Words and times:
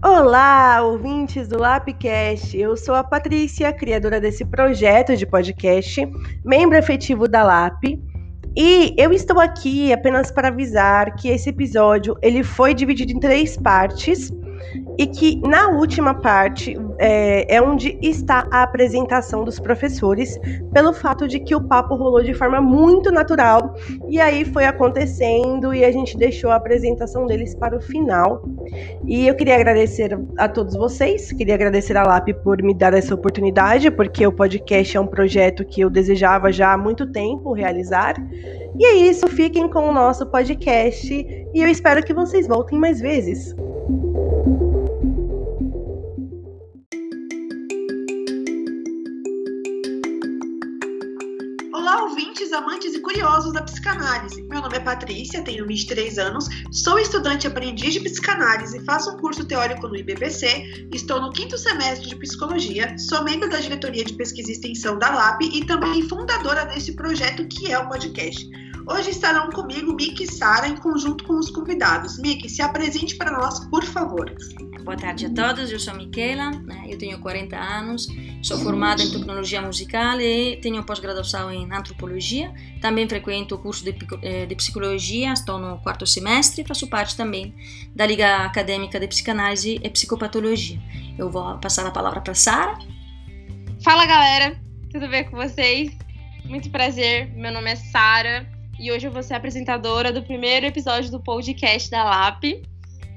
Olá, 0.00 0.80
ouvintes 0.80 1.48
do 1.48 1.58
Lapcast. 1.58 2.56
Eu 2.56 2.76
sou 2.76 2.94
a 2.94 3.02
Patrícia, 3.02 3.72
criadora 3.72 4.20
desse 4.20 4.44
projeto 4.44 5.16
de 5.16 5.26
podcast, 5.26 6.08
membro 6.44 6.78
efetivo 6.78 7.26
da 7.26 7.42
Lap. 7.42 8.00
E 8.56 8.94
eu 8.96 9.12
estou 9.12 9.40
aqui 9.40 9.92
apenas 9.92 10.30
para 10.30 10.48
avisar 10.48 11.16
que 11.16 11.28
esse 11.28 11.50
episódio 11.50 12.16
ele 12.22 12.44
foi 12.44 12.74
dividido 12.74 13.10
em 13.10 13.18
três 13.18 13.56
partes 13.56 14.30
e 14.98 15.06
que 15.06 15.40
na 15.46 15.68
última 15.68 16.12
parte 16.12 16.76
é, 16.98 17.54
é, 17.54 17.62
onde 17.62 17.96
está 18.02 18.48
a 18.50 18.64
apresentação 18.64 19.44
dos 19.44 19.60
professores, 19.60 20.36
pelo 20.72 20.92
fato 20.92 21.28
de 21.28 21.38
que 21.38 21.54
o 21.54 21.60
papo 21.60 21.94
rolou 21.94 22.20
de 22.20 22.34
forma 22.34 22.60
muito 22.60 23.12
natural 23.12 23.76
e 24.08 24.20
aí 24.20 24.44
foi 24.44 24.64
acontecendo 24.64 25.72
e 25.72 25.84
a 25.84 25.92
gente 25.92 26.18
deixou 26.18 26.50
a 26.50 26.56
apresentação 26.56 27.26
deles 27.26 27.54
para 27.54 27.76
o 27.76 27.80
final. 27.80 28.42
E 29.06 29.28
eu 29.28 29.36
queria 29.36 29.54
agradecer 29.54 30.18
a 30.36 30.48
todos 30.48 30.74
vocês, 30.74 31.30
queria 31.30 31.54
agradecer 31.54 31.96
a 31.96 32.02
LAP 32.02 32.30
por 32.42 32.60
me 32.60 32.74
dar 32.74 32.92
essa 32.92 33.14
oportunidade, 33.14 33.92
porque 33.92 34.26
o 34.26 34.32
podcast 34.32 34.96
é 34.96 35.00
um 35.00 35.06
projeto 35.06 35.64
que 35.64 35.80
eu 35.80 35.88
desejava 35.88 36.50
já 36.50 36.72
há 36.72 36.76
muito 36.76 37.06
tempo 37.12 37.52
realizar. 37.52 38.16
E 38.76 38.84
é 38.84 38.94
isso, 38.96 39.28
fiquem 39.28 39.68
com 39.68 39.88
o 39.88 39.92
nosso 39.92 40.26
podcast 40.26 41.14
e 41.14 41.62
eu 41.62 41.68
espero 41.68 42.02
que 42.02 42.12
vocês 42.12 42.48
voltem 42.48 42.78
mais 42.78 43.00
vezes. 43.00 43.54
Ouvintes, 52.18 52.52
amantes 52.52 52.94
e 52.94 53.00
curiosos 53.00 53.52
da 53.52 53.62
psicanálise. 53.62 54.42
Meu 54.42 54.60
nome 54.60 54.76
é 54.76 54.80
Patrícia, 54.80 55.40
tenho 55.44 55.64
23 55.64 56.18
anos, 56.18 56.48
sou 56.72 56.98
estudante 56.98 57.46
aprendiz 57.46 57.94
de 57.94 58.00
psicanálise, 58.00 58.84
faço 58.84 59.12
um 59.12 59.18
curso 59.18 59.44
teórico 59.44 59.86
no 59.86 59.94
IBPC, 59.94 60.88
estou 60.92 61.20
no 61.20 61.30
quinto 61.30 61.56
semestre 61.56 62.08
de 62.08 62.16
psicologia, 62.16 62.98
sou 62.98 63.22
membro 63.22 63.48
da 63.48 63.60
diretoria 63.60 64.04
de 64.04 64.14
pesquisa 64.14 64.50
e 64.50 64.54
extensão 64.54 64.98
da 64.98 65.10
LAP 65.10 65.42
e 65.42 65.64
também 65.64 66.02
fundadora 66.08 66.66
desse 66.66 66.96
projeto 66.96 67.46
que 67.46 67.70
é 67.70 67.78
o 67.78 67.88
podcast. 67.88 68.50
Hoje 68.90 69.10
estarão 69.10 69.50
comigo 69.50 69.94
Miki 69.94 70.24
e 70.24 70.26
Sara 70.26 70.66
em 70.66 70.76
conjunto 70.76 71.22
com 71.22 71.38
os 71.38 71.50
convidados. 71.50 72.18
Miki, 72.18 72.48
se 72.48 72.62
apresente 72.62 73.16
para 73.16 73.30
nós, 73.30 73.60
por 73.68 73.84
favor. 73.84 74.34
Boa 74.88 74.96
tarde 74.96 75.26
a 75.26 75.30
todos, 75.30 75.70
eu 75.70 75.78
sou 75.78 75.94
Miquela, 75.94 76.50
né? 76.50 76.86
eu 76.88 76.96
tenho 76.96 77.20
40 77.20 77.54
anos, 77.54 78.06
sou 78.42 78.56
formada 78.56 79.02
em 79.02 79.10
tecnologia 79.10 79.60
musical 79.60 80.18
e 80.18 80.56
tenho 80.62 80.82
pós-graduação 80.82 81.52
em 81.52 81.70
antropologia. 81.70 82.50
Também 82.80 83.06
frequento 83.06 83.54
o 83.54 83.58
curso 83.58 83.84
de, 83.84 83.94
eh, 84.22 84.46
de 84.46 84.54
psicologia, 84.54 85.34
estou 85.34 85.58
no 85.58 85.76
quarto 85.82 86.06
semestre 86.06 86.62
e 86.62 86.66
faço 86.66 86.88
parte 86.88 87.14
também 87.14 87.54
da 87.94 88.06
Liga 88.06 88.46
Acadêmica 88.46 88.98
de 88.98 89.06
Psicanálise 89.06 89.78
e 89.82 89.90
Psicopatologia. 89.90 90.80
Eu 91.18 91.30
vou 91.30 91.58
passar 91.58 91.86
a 91.86 91.90
palavra 91.90 92.22
para 92.22 92.32
Sara. 92.32 92.78
Fala 93.84 94.06
galera, 94.06 94.58
tudo 94.90 95.06
bem 95.06 95.22
com 95.24 95.36
vocês? 95.36 95.94
Muito 96.46 96.70
prazer, 96.70 97.30
meu 97.34 97.52
nome 97.52 97.72
é 97.72 97.76
Sara 97.76 98.50
e 98.80 98.90
hoje 98.90 99.06
eu 99.06 99.12
vou 99.12 99.22
ser 99.22 99.34
apresentadora 99.34 100.10
do 100.10 100.22
primeiro 100.22 100.64
episódio 100.64 101.10
do 101.10 101.20
podcast 101.20 101.90
da 101.90 102.04
LAP. 102.04 102.62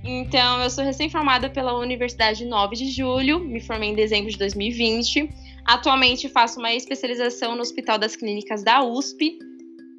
Então, 0.04 0.62
eu 0.62 0.70
sou 0.70 0.84
recém-formada 0.84 1.50
pela 1.50 1.78
Universidade 1.78 2.44
9 2.44 2.76
de 2.76 2.90
Julho, 2.90 3.40
me 3.40 3.60
formei 3.60 3.90
em 3.90 3.96
dezembro 3.96 4.32
de 4.32 4.38
2020. 4.38 5.30
Atualmente 5.66 6.28
faço 6.28 6.60
uma 6.60 6.74
especialização 6.74 7.56
no 7.56 7.62
Hospital 7.62 8.00
das 8.00 8.16
Clínicas 8.16 8.64
da 8.64 8.84
USP, 8.84 9.38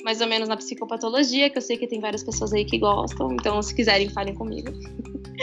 mais 0.04 0.20
ou 0.20 0.26
menos 0.26 0.48
na 0.48 0.56
psicopatologia, 0.56 1.48
que 1.48 1.56
eu 1.56 1.62
sei 1.62 1.76
que 1.76 1.86
tem 1.86 2.00
várias 2.00 2.24
pessoas 2.24 2.52
aí 2.52 2.64
que 2.64 2.78
gostam, 2.78 3.32
então 3.32 3.62
se 3.62 3.74
quiserem, 3.74 4.08
falem 4.08 4.34
comigo. 4.34 4.72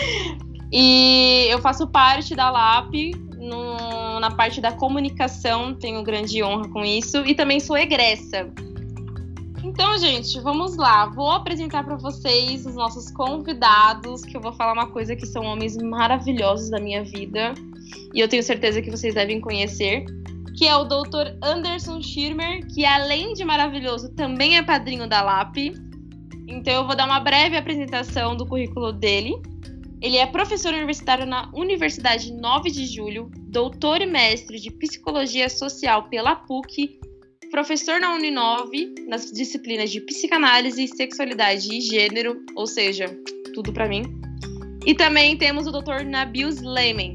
e 0.71 1.47
eu 1.49 1.59
faço 1.61 1.87
parte 1.87 2.35
da 2.35 2.49
LAP, 2.49 2.93
no, 3.37 4.19
na 4.19 4.31
parte 4.31 4.59
da 4.59 4.73
comunicação, 4.73 5.73
tenho 5.73 6.03
grande 6.03 6.43
honra 6.43 6.67
com 6.67 6.83
isso, 6.83 7.25
e 7.25 7.33
também 7.33 7.61
sou 7.61 7.77
egressa. 7.77 8.51
Então, 9.63 9.97
gente, 9.97 10.39
vamos 10.39 10.77
lá. 10.77 11.07
Vou 11.07 11.31
apresentar 11.31 11.83
para 11.83 11.95
vocês 11.95 12.65
os 12.65 12.75
nossos 12.75 13.11
convidados, 13.11 14.21
que 14.21 14.37
eu 14.37 14.41
vou 14.41 14.53
falar 14.53 14.73
uma 14.73 14.87
coisa 14.87 15.15
que 15.15 15.25
são 15.25 15.43
homens 15.43 15.75
maravilhosos 15.77 16.69
da 16.69 16.79
minha 16.79 17.03
vida. 17.03 17.53
E 18.13 18.19
eu 18.19 18.27
tenho 18.27 18.41
certeza 18.41 18.81
que 18.81 18.89
vocês 18.89 19.13
devem 19.13 19.41
conhecer. 19.41 20.05
Que 20.57 20.67
é 20.67 20.75
o 20.75 20.85
Dr. 20.85 21.37
Anderson 21.41 22.01
Schirmer, 22.01 22.65
que 22.67 22.85
além 22.85 23.33
de 23.33 23.43
maravilhoso, 23.43 24.09
também 24.15 24.57
é 24.57 24.63
padrinho 24.63 25.07
da 25.07 25.21
LAP. 25.21 25.57
Então 26.47 26.73
eu 26.73 26.85
vou 26.85 26.95
dar 26.95 27.05
uma 27.05 27.19
breve 27.19 27.55
apresentação 27.55 28.35
do 28.35 28.45
currículo 28.45 28.91
dele. 28.91 29.41
Ele 30.01 30.17
é 30.17 30.25
professor 30.25 30.73
universitário 30.73 31.25
na 31.25 31.49
Universidade 31.53 32.31
9 32.31 32.71
de 32.71 32.85
Julho, 32.85 33.29
doutor 33.37 34.01
e 34.01 34.05
mestre 34.05 34.57
de 34.59 34.71
Psicologia 34.71 35.49
Social 35.49 36.03
pela 36.03 36.35
PUC 36.35 36.98
professor 37.51 37.99
na 37.99 38.13
Uninove, 38.15 38.93
nas 39.07 39.31
disciplinas 39.31 39.91
de 39.91 40.01
psicanálise, 40.01 40.87
sexualidade 40.87 41.73
e 41.73 41.81
gênero, 41.81 42.43
ou 42.55 42.67
seja, 42.67 43.05
tudo 43.53 43.73
para 43.73 43.87
mim. 43.87 44.03
E 44.85 44.93
também 44.93 45.37
temos 45.37 45.67
o 45.67 45.71
Dr. 45.71 46.05
Nabil 46.05 46.49
Sleiman. 46.49 47.13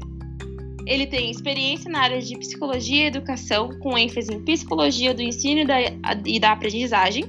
Ele 0.85 1.07
tem 1.07 1.31
experiência 1.31 1.89
na 1.89 2.01
área 2.01 2.21
de 2.21 2.37
psicologia 2.37 3.05
e 3.05 3.07
educação, 3.07 3.69
com 3.79 3.97
ênfase 3.97 4.31
em 4.31 4.43
psicologia 4.43 5.13
do 5.13 5.21
ensino 5.21 5.61
e 5.61 5.65
da, 5.65 5.77
e 6.25 6.39
da 6.39 6.51
aprendizagem, 6.51 7.25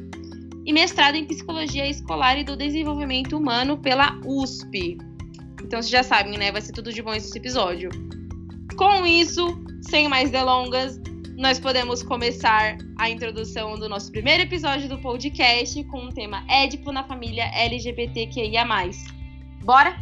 e 0.67 0.73
mestrado 0.73 1.15
em 1.15 1.25
psicologia 1.25 1.89
escolar 1.89 2.39
e 2.39 2.45
do 2.45 2.57
desenvolvimento 2.57 3.37
humano 3.37 3.79
pela 3.79 4.21
USP. 4.27 4.99
Então 5.63 5.81
vocês 5.81 5.89
já 5.89 6.03
sabem, 6.03 6.37
né? 6.37 6.53
Vai 6.53 6.61
ser 6.61 6.73
tudo 6.73 6.93
de 6.93 7.01
bom 7.01 7.15
esse 7.15 7.37
episódio. 7.39 7.89
Com 8.77 9.07
isso, 9.07 9.59
sem 9.89 10.07
mais 10.07 10.31
delongas, 10.31 11.01
nós 11.37 11.61
podemos 11.61 12.03
começar 12.03 12.79
a 12.99 13.11
introdução 13.11 13.79
do 13.79 13.91
nosso 13.91 14.11
primeiro 14.11 14.45
episódio 14.45 14.89
do 14.89 14.99
podcast 14.99 15.85
com 15.85 16.07
o 16.07 16.09
tema 16.13 16.43
Édipo 16.49 16.91
na 16.91 17.05
família 17.05 17.45
LGBTQIA. 17.55 18.65
Bora? 19.63 20.01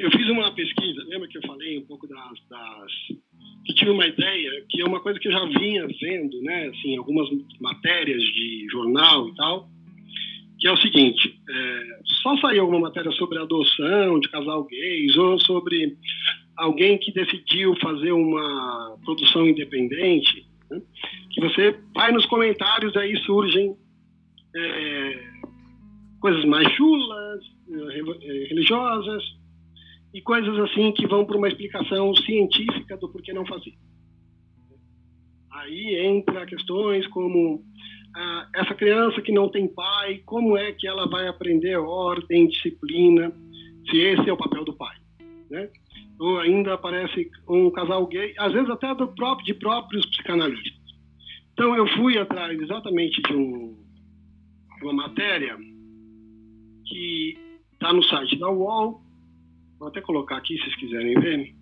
Eu 0.00 0.10
fiz 0.10 0.26
uma 0.30 0.50
pesquisa, 0.54 1.04
lembra 1.08 1.28
que 1.28 1.36
eu 1.36 1.42
falei 1.42 1.78
um 1.78 1.84
pouco 1.84 2.08
das, 2.08 2.18
das 2.48 2.92
que 3.66 3.74
tive 3.74 3.90
uma 3.90 4.06
ideia 4.06 4.64
que 4.70 4.80
é 4.80 4.84
uma 4.86 5.00
coisa 5.00 5.20
que 5.20 5.28
eu 5.28 5.32
já 5.32 5.44
vinha 5.44 5.86
vendo, 6.00 6.40
né, 6.40 6.68
assim, 6.68 6.96
algumas 6.96 7.28
matérias 7.60 8.22
de 8.22 8.66
jornal 8.72 9.28
e 9.28 9.34
tal, 9.34 9.68
que 10.62 10.68
é 10.68 10.72
o 10.72 10.76
seguinte: 10.76 11.42
é, 11.50 11.98
só 12.22 12.36
saiu 12.36 12.62
alguma 12.62 12.82
matéria 12.82 13.10
sobre 13.12 13.36
adoção 13.36 14.20
de 14.20 14.28
casal 14.28 14.62
gays 14.64 15.16
ou 15.16 15.36
sobre 15.40 15.98
alguém 16.56 16.96
que 16.98 17.10
decidiu 17.12 17.74
fazer 17.82 18.12
uma 18.12 18.96
produção 19.04 19.44
independente, 19.44 20.46
né? 20.70 20.80
que 21.32 21.40
você 21.40 21.76
vai 21.92 22.12
nos 22.12 22.24
comentários 22.26 22.96
aí 22.96 23.16
surgem 23.24 23.76
é, 24.54 25.24
coisas 26.20 26.44
mais 26.44 26.70
chulas, 26.74 27.40
é, 27.68 28.46
religiosas 28.48 29.24
e 30.14 30.22
coisas 30.22 30.56
assim 30.60 30.92
que 30.92 31.08
vão 31.08 31.24
para 31.24 31.38
uma 31.38 31.48
explicação 31.48 32.14
científica 32.14 32.96
do 32.96 33.08
porquê 33.08 33.32
não 33.32 33.44
fazer. 33.44 33.74
Aí 35.50 35.96
entra 36.06 36.46
questões 36.46 37.04
como 37.08 37.64
ah, 38.14 38.48
essa 38.54 38.74
criança 38.74 39.22
que 39.22 39.32
não 39.32 39.48
tem 39.48 39.66
pai, 39.66 40.22
como 40.26 40.56
é 40.56 40.72
que 40.72 40.86
ela 40.86 41.08
vai 41.08 41.26
aprender 41.28 41.76
ordem, 41.76 42.48
disciplina, 42.48 43.32
se 43.90 43.98
esse 43.98 44.28
é 44.28 44.32
o 44.32 44.36
papel 44.36 44.64
do 44.64 44.74
pai, 44.74 44.96
né? 45.50 45.70
Ou 46.18 46.38
ainda 46.38 46.74
aparece 46.74 47.30
um 47.48 47.70
casal 47.70 48.06
gay, 48.06 48.34
às 48.38 48.52
vezes 48.52 48.68
até 48.70 48.94
do 48.94 49.08
próprio, 49.08 49.46
de 49.46 49.54
próprios 49.54 50.06
psicanalistas. 50.06 50.82
Então 51.52 51.74
eu 51.74 51.86
fui 51.96 52.18
atrás 52.18 52.58
exatamente 52.60 53.20
de, 53.22 53.34
um, 53.34 53.76
uma 54.82 54.92
matéria 54.92 55.56
que 56.86 57.38
está 57.72 57.92
no 57.92 58.02
site 58.04 58.38
da 58.38 58.50
UOL, 58.50 59.00
vou 59.78 59.88
até 59.88 60.00
colocar 60.00 60.36
aqui 60.36 60.56
se 60.58 60.64
vocês 60.64 60.76
quiserem 60.76 61.18
ver, 61.18 61.54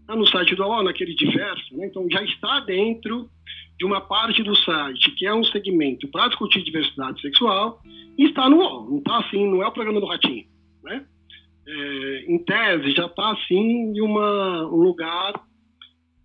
está 0.00 0.16
no 0.16 0.26
site 0.26 0.56
da 0.56 0.66
UOL, 0.66 0.82
naquele 0.82 1.14
diverso, 1.14 1.76
né? 1.76 1.86
então 1.86 2.06
já 2.10 2.22
está 2.24 2.60
dentro 2.60 3.30
de 3.80 3.86
uma 3.86 4.02
parte 4.02 4.42
do 4.42 4.54
site 4.54 5.10
que 5.12 5.26
é 5.26 5.32
um 5.32 5.42
segmento 5.42 6.06
para 6.08 6.28
discutir 6.28 6.62
diversidade 6.62 7.18
sexual 7.22 7.80
está 8.18 8.46
no 8.46 8.58
UOL, 8.58 8.90
não 8.90 8.98
está 8.98 9.20
assim, 9.20 9.50
não 9.50 9.62
é 9.62 9.66
o 9.66 9.72
programa 9.72 9.98
do 9.98 10.06
Ratinho, 10.06 10.44
né? 10.84 11.06
É, 11.66 12.24
em 12.28 12.44
tese, 12.44 12.90
já 12.90 13.06
está 13.06 13.32
assim 13.32 13.94
em 13.94 14.00
uma, 14.02 14.66
um 14.66 14.76
lugar 14.76 15.32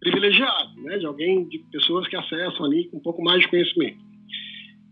privilegiado, 0.01 0.81
né? 0.81 0.97
De 0.97 1.05
alguém, 1.05 1.47
de 1.47 1.59
pessoas 1.71 2.05
que 2.09 2.17
acessam 2.17 2.65
ali 2.65 2.89
com 2.89 2.97
um 2.97 3.01
pouco 3.01 3.23
mais 3.23 3.39
de 3.39 3.47
conhecimento. 3.47 4.03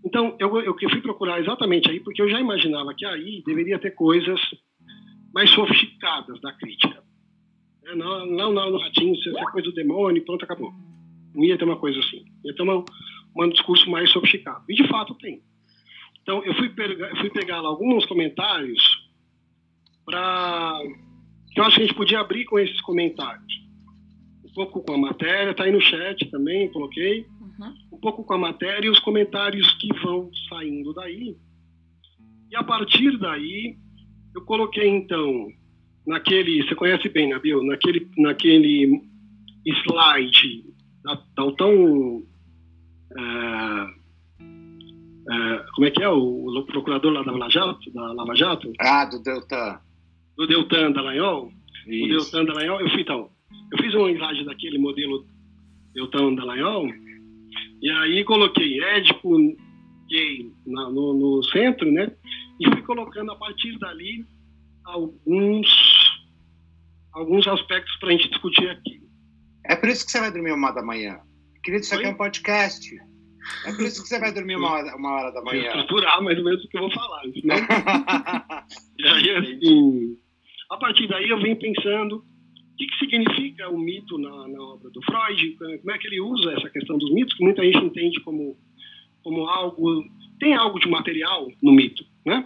Então, 0.05 0.37
eu, 0.39 0.61
eu 0.61 0.89
fui 0.89 1.01
procurar 1.01 1.41
exatamente 1.41 1.91
aí, 1.91 1.99
porque 1.99 2.21
eu 2.21 2.29
já 2.29 2.39
imaginava 2.39 2.93
que 2.93 3.05
aí 3.05 3.43
deveria 3.45 3.77
ter 3.77 3.91
coisas 3.91 4.39
mais 5.33 5.49
sofisticadas 5.49 6.39
da 6.39 6.53
crítica. 6.53 7.03
É, 7.87 7.93
não, 7.93 8.25
não, 8.25 8.53
não, 8.53 8.71
no 8.71 8.77
Ratinho, 8.77 9.15
isso 9.15 9.37
é 9.37 9.51
coisa 9.51 9.67
do 9.67 9.75
demônio, 9.75 10.23
pronto, 10.23 10.45
acabou. 10.45 10.71
Não 11.33 11.43
ia 11.43 11.57
ter 11.57 11.65
uma 11.65 11.77
coisa 11.77 11.99
assim. 11.99 12.25
Ia 12.43 12.55
ter 12.55 12.61
uma, 12.61 12.83
um 13.35 13.49
discurso 13.49 13.89
mais 13.89 14.11
sofisticado. 14.11 14.63
E 14.69 14.75
de 14.75 14.87
fato 14.87 15.15
tem. 15.15 15.41
Então 16.21 16.43
eu 16.43 16.53
fui 16.55 16.69
pegar, 16.69 17.09
eu 17.09 17.17
fui 17.17 17.29
pegar 17.29 17.61
lá 17.61 17.69
alguns 17.69 18.05
comentários 18.05 18.81
para 20.05 20.79
que 21.51 21.59
eu 21.59 21.63
acho 21.63 21.75
que 21.75 21.83
a 21.83 21.85
gente 21.85 21.95
podia 21.95 22.19
abrir 22.19 22.45
com 22.45 22.57
esses 22.57 22.79
comentários. 22.81 23.61
Um 24.43 24.53
pouco 24.53 24.81
com 24.81 24.93
a 24.93 24.97
matéria, 24.97 25.51
está 25.51 25.63
aí 25.63 25.71
no 25.71 25.81
chat 25.81 26.25
também, 26.31 26.71
coloquei. 26.71 27.25
Uhum. 27.39 27.73
Um 27.91 27.99
pouco 27.99 28.23
com 28.23 28.33
a 28.33 28.37
matéria 28.37 28.87
e 28.87 28.89
os 28.89 28.99
comentários 28.99 29.71
que 29.75 29.87
vão 30.01 30.31
saindo 30.49 30.93
daí. 30.93 31.35
E 32.49 32.55
a 32.55 32.63
partir 32.63 33.17
daí, 33.17 33.77
eu 34.35 34.43
coloquei 34.45 34.87
então 34.87 35.47
naquele, 36.05 36.63
você 36.63 36.75
conhece 36.75 37.09
bem, 37.09 37.29
Nabil, 37.29 37.63
naquele, 37.63 38.09
naquele 38.17 39.01
slide 39.65 40.72
da, 41.03 41.15
da 41.15 41.51
tão 41.53 42.17
uh, 42.17 42.23
uh, 44.39 45.71
como 45.75 45.87
é 45.87 45.91
que 45.91 46.03
é 46.03 46.09
o, 46.09 46.45
o, 46.45 46.65
procurador 46.65 47.11
lá 47.11 47.23
da 47.23 47.31
Lava 47.31 47.49
Jato, 47.49 47.91
da 47.91 48.13
Lava 48.13 48.35
Jato? 48.35 48.71
Ah, 48.79 49.05
do 49.05 49.21
Deltan. 49.21 49.79
Do 50.37 50.47
Deltan 50.47 50.91
Dallagnol. 50.91 51.51
O 51.87 52.07
Deltan 52.07 52.45
Dallagnol, 52.45 52.81
eu 52.81 52.89
fui 52.89 53.01
então, 53.01 53.29
eu 53.71 53.77
fiz 53.77 53.93
um 53.95 54.07
slide 54.07 54.45
daquele 54.45 54.77
modelo 54.77 55.25
Deltan 55.93 56.35
Dallagnol 56.35 56.87
e 57.81 57.89
aí 57.89 58.23
coloquei 58.23 58.81
Édipo 58.81 59.37
gay 60.07 60.51
na, 60.65 60.89
no, 60.89 61.13
no 61.13 61.43
centro, 61.43 61.91
né? 61.91 62.11
E 62.59 62.69
fui 62.69 62.81
colocando 62.83 63.31
a 63.31 63.35
partir 63.35 63.77
dali 63.77 64.25
alguns, 64.85 65.67
alguns 67.11 67.45
aspectos 67.45 67.93
para 67.97 68.09
a 68.09 68.11
gente 68.13 68.29
discutir 68.29 68.69
aqui. 68.69 69.02
É 69.65 69.75
por 69.75 69.89
isso 69.89 70.05
que 70.05 70.11
você 70.11 70.19
vai 70.19 70.31
dormir 70.31 70.51
uma 70.51 70.71
da 70.71 70.81
manhã. 70.81 71.19
Querido, 71.63 71.83
isso 71.83 71.95
aqui 71.95 72.05
é 72.05 72.09
um 72.09 72.15
podcast. 72.15 72.95
É 73.65 73.71
por 73.73 73.81
isso 73.81 74.01
que 74.01 74.09
você 74.09 74.19
vai 74.19 74.33
dormir 74.33 74.55
uma 74.55 74.71
hora, 74.71 74.95
uma 74.95 75.11
hora 75.11 75.31
da 75.31 75.41
manhã. 75.41 75.67
Estruturar 75.67 76.21
mais 76.21 76.37
ou 76.37 76.43
menos 76.43 76.63
o 76.63 76.67
que 76.67 76.77
eu 76.77 76.81
vou 76.81 76.91
falar. 76.91 77.23
Né? 77.25 77.55
e 78.99 79.07
aí, 79.07 79.31
assim, 79.31 80.17
a 80.69 80.77
partir 80.77 81.07
daí 81.07 81.29
eu 81.29 81.39
venho 81.41 81.57
pensando 81.57 82.17
o 82.17 82.75
que, 82.77 82.87
que 82.87 82.97
significa 82.97 83.69
o 83.69 83.77
mito 83.77 84.17
na, 84.17 84.47
na, 84.47 84.61
obra 84.61 84.89
do 84.89 85.01
Freud, 85.03 85.57
como 85.57 85.91
é 85.91 85.97
que 85.97 86.07
ele 86.07 86.19
usa 86.21 86.53
essa 86.53 86.69
questão 86.69 86.97
dos 86.97 87.13
mitos, 87.13 87.33
que 87.35 87.43
muita 87.43 87.63
gente 87.63 87.77
entende 87.77 88.19
como, 88.21 88.57
como 89.23 89.45
algo... 89.47 90.03
Tem 90.39 90.55
algo 90.55 90.79
de 90.79 90.89
material 90.89 91.47
no 91.61 91.71
mito, 91.71 92.03
né? 92.25 92.45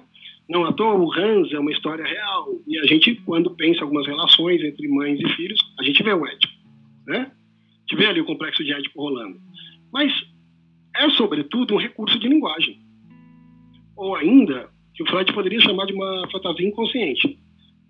Não 0.49 0.65
à 0.65 0.71
toa, 0.71 0.93
o 0.93 1.11
Hans 1.11 1.51
é 1.51 1.59
uma 1.59 1.71
história 1.71 2.05
real. 2.05 2.47
E 2.67 2.77
a 2.79 2.85
gente, 2.85 3.15
quando 3.25 3.55
pensa 3.55 3.81
algumas 3.81 4.05
relações 4.05 4.61
entre 4.63 4.87
mães 4.87 5.19
e 5.19 5.29
filhos, 5.35 5.59
a 5.79 5.83
gente 5.83 6.01
vê 6.03 6.13
o 6.13 6.25
Édipo. 6.25 6.56
Né? 7.07 7.31
Vê 7.95 8.05
ali 8.05 8.19
o 8.19 8.25
complexo 8.25 8.63
de 8.63 8.73
Édipo 8.73 9.01
rolando. 9.01 9.39
Mas 9.91 10.13
é, 10.95 11.09
sobretudo, 11.11 11.75
um 11.75 11.79
recurso 11.79 12.19
de 12.19 12.27
linguagem. 12.27 12.79
Ou 13.95 14.15
ainda, 14.15 14.69
que 14.93 15.03
o 15.03 15.07
Freud 15.07 15.31
poderia 15.33 15.61
chamar 15.61 15.85
de 15.85 15.93
uma 15.93 16.27
fantasia 16.31 16.67
inconsciente. 16.67 17.39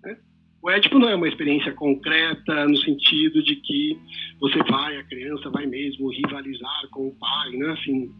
Né? 0.04 0.16
O 0.62 0.70
Édipo 0.70 0.98
não 0.98 1.08
é 1.08 1.14
uma 1.14 1.28
experiência 1.28 1.72
concreta 1.72 2.66
no 2.66 2.76
sentido 2.76 3.42
de 3.42 3.56
que 3.56 3.98
você 4.38 4.62
vai, 4.62 4.96
a 4.96 5.04
criança 5.04 5.50
vai 5.50 5.66
mesmo 5.66 6.10
rivalizar 6.10 6.88
com 6.90 7.08
o 7.08 7.18
pai, 7.18 7.50
né? 7.52 7.72
Assim, 7.72 8.10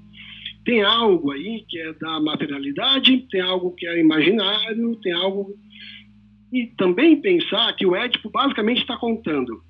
tem 0.65 0.83
algo 0.83 1.31
aí 1.31 1.65
que 1.69 1.79
é 1.79 1.93
da 1.95 2.19
materialidade, 2.21 3.27
tem 3.31 3.41
algo 3.41 3.75
que 3.75 3.87
é 3.87 4.01
imaginário, 4.01 4.97
tem 4.97 5.13
algo. 5.13 5.55
E 6.53 6.67
também 6.79 7.21
pensar 7.21 7.75
que 7.75 7.87
o 7.87 7.95
Édipo 7.95 8.31
basicamente 8.31 8.81
está 8.81 8.97
contando 8.97 9.63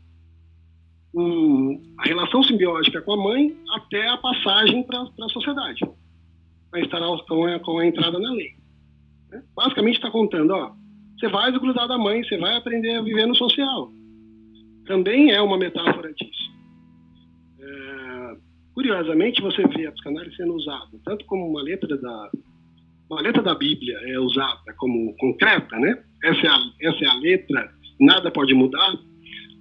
o, 1.14 1.80
a 1.98 2.08
relação 2.08 2.42
simbiótica 2.42 3.02
com 3.02 3.12
a 3.12 3.16
mãe 3.16 3.56
até 3.74 4.08
a 4.08 4.16
passagem 4.16 4.82
para 4.84 5.02
a 5.02 5.28
sociedade, 5.28 5.80
para 6.70 6.80
estar 6.80 7.00
com 7.26 7.44
a, 7.44 7.58
com 7.60 7.78
a 7.78 7.86
entrada 7.86 8.18
na 8.18 8.30
lei. 8.32 8.54
Né? 9.30 9.42
Basicamente 9.54 9.96
está 9.96 10.10
contando, 10.10 10.52
ó, 10.52 10.72
você 11.18 11.28
vai 11.28 11.50
desgrudar 11.50 11.88
da 11.88 11.98
mãe, 11.98 12.22
você 12.22 12.36
vai 12.36 12.56
aprender 12.56 12.96
a 12.96 13.02
viver 13.02 13.26
no 13.26 13.34
social. 13.34 13.90
Também 14.86 15.32
é 15.32 15.40
uma 15.40 15.58
metáfora 15.58 16.12
disso. 16.14 16.48
É, 17.60 18.36
Curiosamente, 18.78 19.42
você 19.42 19.66
vê 19.66 19.86
a 19.86 19.92
psicanálise 19.92 20.36
sendo 20.36 20.54
usada 20.54 21.00
tanto 21.04 21.24
como 21.24 21.48
uma 21.48 21.60
letra 21.60 21.96
da 21.96 22.30
uma 23.10 23.20
letra 23.22 23.42
da 23.42 23.54
Bíblia 23.54 23.98
é 24.06 24.20
usada 24.20 24.72
como 24.76 25.16
concreta, 25.16 25.76
né? 25.78 26.00
Essa 26.22 26.46
é 26.46 26.48
a, 26.48 26.58
essa 26.82 27.04
é 27.04 27.08
a 27.08 27.14
letra, 27.14 27.72
nada 27.98 28.30
pode 28.30 28.54
mudar. 28.54 28.92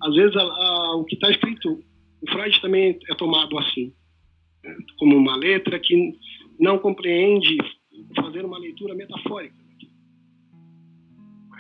Às 0.02 0.16
vezes, 0.16 0.36
a, 0.36 0.42
a, 0.42 0.96
o 0.96 1.06
que 1.06 1.16
está 1.16 1.30
escrito, 1.30 1.80
o 2.22 2.32
Freud 2.32 2.62
também 2.62 3.00
é 3.10 3.16
tomado 3.16 3.58
assim, 3.58 3.94
né? 4.64 4.76
como 4.98 5.16
uma 5.16 5.36
letra 5.36 5.80
que 5.80 6.14
não 6.60 6.78
compreende 6.78 7.58
fazer 8.16 8.46
uma 8.46 8.58
leitura 8.58 8.94
metafórica. 8.96 9.56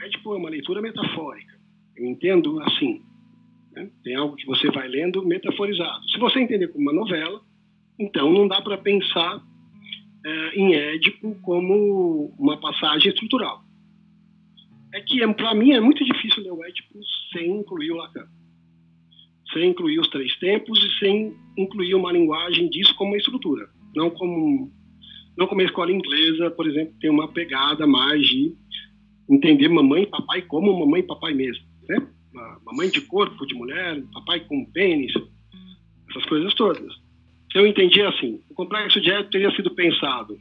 É 0.03 0.09
tipo 0.09 0.35
uma 0.35 0.49
leitura 0.49 0.81
metafórica. 0.81 1.53
Eu 1.95 2.05
entendo 2.05 2.61
assim. 2.61 3.01
Né? 3.73 3.89
Tem 4.03 4.15
algo 4.15 4.35
que 4.35 4.45
você 4.45 4.69
vai 4.69 4.87
lendo 4.87 5.25
metaforizado. 5.25 6.07
Se 6.09 6.19
você 6.19 6.39
entender 6.39 6.67
como 6.67 6.83
uma 6.83 6.93
novela, 6.93 7.41
então, 7.99 8.31
não 8.31 8.47
dá 8.47 8.61
para 8.61 8.77
pensar 8.77 9.41
é, 10.25 10.55
em 10.55 10.75
Édipo 10.75 11.35
como 11.41 12.33
uma 12.37 12.57
passagem 12.57 13.09
estrutural. 13.09 13.61
É 14.93 15.01
que, 15.01 15.25
para 15.33 15.53
mim, 15.53 15.71
é 15.71 15.79
muito 15.79 16.03
difícil 16.03 16.43
ler 16.43 16.51
o 16.51 16.63
Édipo 16.63 16.99
sem 17.33 17.59
incluir 17.59 17.91
o 17.91 17.97
Lacan. 17.97 18.27
Sem 19.53 19.69
incluir 19.69 19.99
os 19.99 20.09
três 20.09 20.35
tempos 20.39 20.79
e 20.83 20.99
sem 20.99 21.33
incluir 21.57 21.95
uma 21.95 22.11
linguagem 22.11 22.69
disso 22.69 22.95
como 22.95 23.11
uma 23.11 23.17
estrutura. 23.17 23.67
Não 23.95 24.09
como, 24.09 24.71
não 25.37 25.47
como 25.47 25.61
a 25.61 25.65
escola 25.65 25.91
inglesa, 25.91 26.51
por 26.51 26.67
exemplo, 26.67 26.93
tem 26.99 27.09
uma 27.09 27.27
pegada 27.31 27.85
mais 27.87 28.25
de 28.27 28.55
entender 29.29 29.67
mamãe 29.67 30.03
e 30.03 30.07
papai 30.07 30.41
como 30.41 30.79
mamãe 30.79 31.01
e 31.01 31.07
papai 31.07 31.33
mesmo. 31.33 31.65
Né? 31.87 32.07
Mamãe 32.65 32.89
de 32.89 33.01
corpo 33.01 33.45
de 33.45 33.55
mulher, 33.55 34.01
papai 34.13 34.41
com 34.41 34.65
pênis, 34.71 35.11
essas 36.09 36.25
coisas 36.25 36.53
todas 36.53 36.93
eu 37.57 37.65
entendi 37.65 38.01
assim: 38.01 38.41
o 38.49 38.53
complexo 38.53 39.01
de 39.01 39.11
Édipo 39.11 39.31
teria 39.31 39.51
sido 39.55 39.73
pensado 39.73 40.37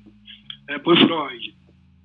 é, 0.69 0.79
por 0.79 0.97
Freud, 0.97 1.56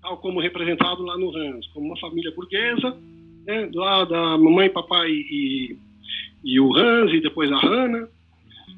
tal 0.02 0.18
como 0.18 0.40
representado 0.40 1.04
lá 1.04 1.18
no 1.18 1.36
Hans, 1.36 1.68
como 1.68 1.88
uma 1.88 2.00
família 2.00 2.32
burguesa, 2.36 2.98
né, 3.46 3.70
lá 3.74 4.06
da 4.06 4.38
mamãe, 4.38 4.70
papai 4.70 5.10
e, 5.10 5.78
e 6.44 6.60
o 6.60 6.76
Hans, 6.76 7.14
e 7.14 7.22
depois 7.22 7.52
a 7.52 7.58
Hannah. 7.58 8.08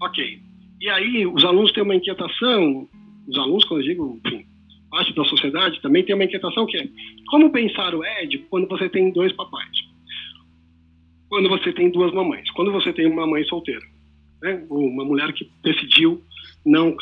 Ok. 0.01 0.39
E 0.81 0.89
aí 0.89 1.25
os 1.25 1.43
alunos 1.45 1.71
têm 1.71 1.83
uma 1.83 1.95
inquietação, 1.95 2.87
os 3.27 3.37
alunos, 3.37 3.65
quando 3.65 3.81
eu 3.81 3.87
digo, 3.87 4.19
enfim, 4.25 4.45
parte 4.89 5.13
da 5.13 5.23
sociedade 5.25 5.81
também 5.81 6.03
tem 6.03 6.13
uma 6.13 6.25
inquietação 6.25 6.65
que 6.65 6.77
é 6.77 6.87
como 7.29 7.51
pensar 7.51 7.95
o 7.95 8.03
Édipo 8.03 8.45
quando 8.49 8.67
você 8.67 8.89
tem 8.89 9.11
dois 9.11 9.31
papais? 9.31 9.71
Quando 11.29 11.49
você 11.49 11.73
tem 11.73 11.89
duas 11.89 12.13
mamães? 12.13 12.49
Quando 12.51 12.71
você 12.71 12.93
tem 12.93 13.07
uma 13.07 13.25
mãe 13.25 13.43
solteira? 13.45 13.93
né? 14.43 14.61
uma 14.69 15.05
mulher 15.05 15.31
que 15.33 15.49
decidiu 15.63 16.21
não. 16.65 16.95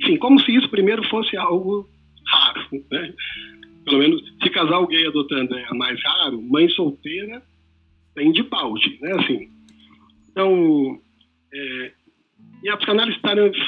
Enfim, 0.00 0.16
como 0.16 0.40
se 0.40 0.54
isso 0.54 0.68
primeiro 0.70 1.02
fosse 1.08 1.36
algo 1.36 1.88
raro. 2.32 2.66
Né? 2.90 3.14
Pelo 3.84 3.98
menos, 3.98 4.22
se 4.42 4.50
casal 4.50 4.86
gay 4.86 5.06
adotando 5.06 5.54
é 5.56 5.74
mais 5.74 6.00
raro, 6.02 6.40
mãe 6.42 6.68
solteira 6.70 7.42
tem 8.14 8.30
de 8.32 8.42
balde, 8.42 8.98
né? 9.00 9.12
Assim, 9.18 9.48
então, 10.30 11.00
é, 11.52 11.92
e 12.62 12.68
a 12.68 12.76
psicanálise 12.76 13.18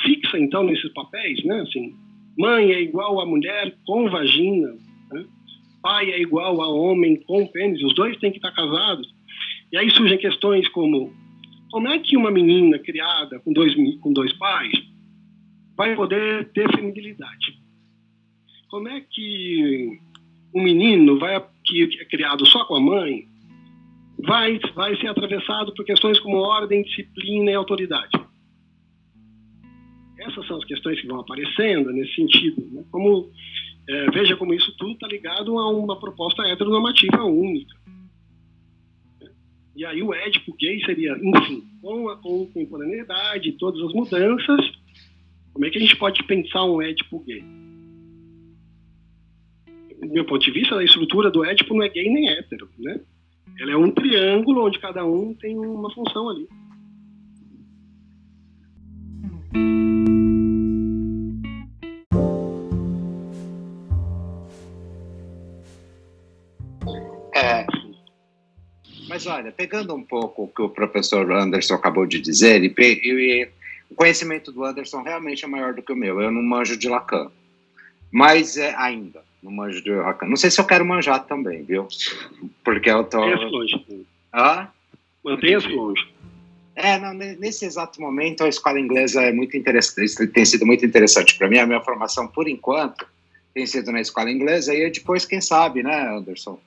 fixa, 0.02 0.38
então, 0.38 0.62
nesses 0.64 0.92
papéis, 0.92 1.42
né? 1.44 1.60
Assim, 1.60 1.94
mãe 2.38 2.72
é 2.72 2.80
igual 2.80 3.20
a 3.20 3.26
mulher 3.26 3.74
com 3.86 4.08
vagina, 4.08 4.76
né? 5.12 5.24
pai 5.82 6.10
é 6.10 6.20
igual 6.20 6.62
a 6.62 6.68
homem 6.68 7.16
com 7.16 7.46
pênis, 7.46 7.82
os 7.82 7.94
dois 7.94 8.16
têm 8.18 8.30
que 8.30 8.38
estar 8.38 8.52
casados. 8.52 9.06
E 9.72 9.76
aí 9.76 9.90
surgem 9.90 10.18
questões 10.18 10.68
como 10.68 11.12
como 11.70 11.88
é 11.88 11.98
que 11.98 12.16
uma 12.16 12.30
menina 12.30 12.78
criada 12.78 13.40
com 13.40 13.52
dois, 13.52 13.74
com 14.00 14.12
dois 14.12 14.32
pais 14.34 14.72
vai 15.76 15.96
poder 15.96 16.48
ter 16.52 16.70
feminilidade? 16.70 17.58
Como 18.74 18.88
é 18.88 19.00
que 19.02 20.00
um 20.52 20.60
menino 20.60 21.16
vai, 21.16 21.40
que 21.64 21.84
é 22.00 22.04
criado 22.06 22.44
só 22.44 22.64
com 22.64 22.74
a 22.74 22.80
mãe 22.80 23.24
vai, 24.18 24.58
vai 24.74 24.96
ser 24.96 25.06
atravessado 25.06 25.72
por 25.76 25.84
questões 25.84 26.18
como 26.18 26.38
ordem, 26.38 26.82
disciplina 26.82 27.52
e 27.52 27.54
autoridade? 27.54 28.10
Essas 30.18 30.44
são 30.48 30.56
as 30.56 30.64
questões 30.64 31.00
que 31.00 31.06
vão 31.06 31.20
aparecendo 31.20 31.92
nesse 31.92 32.16
sentido. 32.16 32.68
Né? 32.72 32.84
Como, 32.90 33.30
é, 33.88 34.10
veja 34.10 34.36
como 34.36 34.52
isso 34.52 34.76
tudo 34.76 34.94
está 34.94 35.06
ligado 35.06 35.56
a 35.56 35.70
uma 35.70 36.00
proposta 36.00 36.42
heteronormativa 36.42 37.22
única. 37.22 37.76
E 39.76 39.86
aí 39.86 40.02
o 40.02 40.12
Édipo 40.12 40.52
gay 40.58 40.84
seria, 40.84 41.16
enfim, 41.22 41.62
com 41.80 42.08
a 42.08 42.16
contemporaneidade, 42.16 43.52
todas 43.52 43.80
as 43.84 43.94
mudanças, 43.94 44.68
como 45.52 45.64
é 45.64 45.70
que 45.70 45.78
a 45.78 45.80
gente 45.80 45.94
pode 45.94 46.20
pensar 46.24 46.64
um 46.64 46.82
Édipo 46.82 47.20
gay? 47.20 47.62
Do 50.04 50.12
meu 50.12 50.24
ponto 50.24 50.44
de 50.44 50.50
vista, 50.50 50.76
a 50.76 50.84
estrutura 50.84 51.30
do 51.30 51.44
Édipo 51.44 51.74
não 51.74 51.82
é 51.82 51.88
gay 51.88 52.08
nem 52.08 52.28
hétero, 52.30 52.68
né? 52.78 53.00
Ela 53.58 53.72
é 53.72 53.76
um 53.76 53.90
triângulo 53.90 54.66
onde 54.66 54.78
cada 54.78 55.04
um 55.04 55.34
tem 55.34 55.58
uma 55.58 55.92
função 55.92 56.28
ali. 56.28 56.48
É, 67.34 67.66
mas 69.08 69.26
olha, 69.26 69.52
pegando 69.52 69.94
um 69.94 70.02
pouco 70.02 70.44
o 70.44 70.48
que 70.48 70.62
o 70.62 70.68
professor 70.68 71.30
Anderson 71.32 71.74
acabou 71.74 72.06
de 72.06 72.20
dizer, 72.20 72.62
e, 72.64 72.74
e, 72.78 73.48
o 73.90 73.94
conhecimento 73.94 74.50
do 74.50 74.64
Anderson 74.64 75.02
realmente 75.02 75.44
é 75.44 75.48
maior 75.48 75.74
do 75.74 75.82
que 75.82 75.92
o 75.92 75.96
meu. 75.96 76.20
Eu 76.20 76.30
não 76.30 76.42
manjo 76.42 76.76
de 76.76 76.88
Lacan. 76.88 77.30
Mas 78.10 78.56
é 78.56 78.74
ainda, 78.76 79.22
não 79.44 79.52
manjo 79.52 79.82
de 79.82 79.90
Lacan. 79.90 80.26
Não 80.26 80.36
sei 80.36 80.50
se 80.50 80.58
eu 80.58 80.64
quero 80.64 80.86
manjar 80.86 81.24
também, 81.26 81.62
viu? 81.62 81.86
Porque 82.64 82.90
eu 82.90 83.04
tô. 83.04 83.20
Mantenha-se 83.20 83.44
longe. 83.44 84.06
Hã? 84.32 84.68
Mantenha-se 85.22 85.68
longe. 85.68 86.14
É, 86.74 86.98
não, 86.98 87.14
nesse 87.14 87.64
exato 87.64 88.00
momento 88.00 88.42
a 88.42 88.48
escola 88.48 88.80
inglesa 88.80 89.22
é 89.22 89.32
muito 89.32 89.56
interessante, 89.56 90.26
tem 90.26 90.44
sido 90.44 90.66
muito 90.66 90.84
interessante 90.84 91.36
para 91.36 91.48
mim. 91.48 91.58
A 91.58 91.66
minha 91.66 91.80
formação, 91.80 92.26
por 92.26 92.48
enquanto, 92.48 93.06
tem 93.52 93.64
sido 93.64 93.92
na 93.92 94.00
escola 94.00 94.30
inglesa 94.30 94.74
e 94.74 94.90
depois, 94.90 95.24
quem 95.24 95.40
sabe, 95.40 95.84
né, 95.84 96.08
Anderson? 96.08 96.58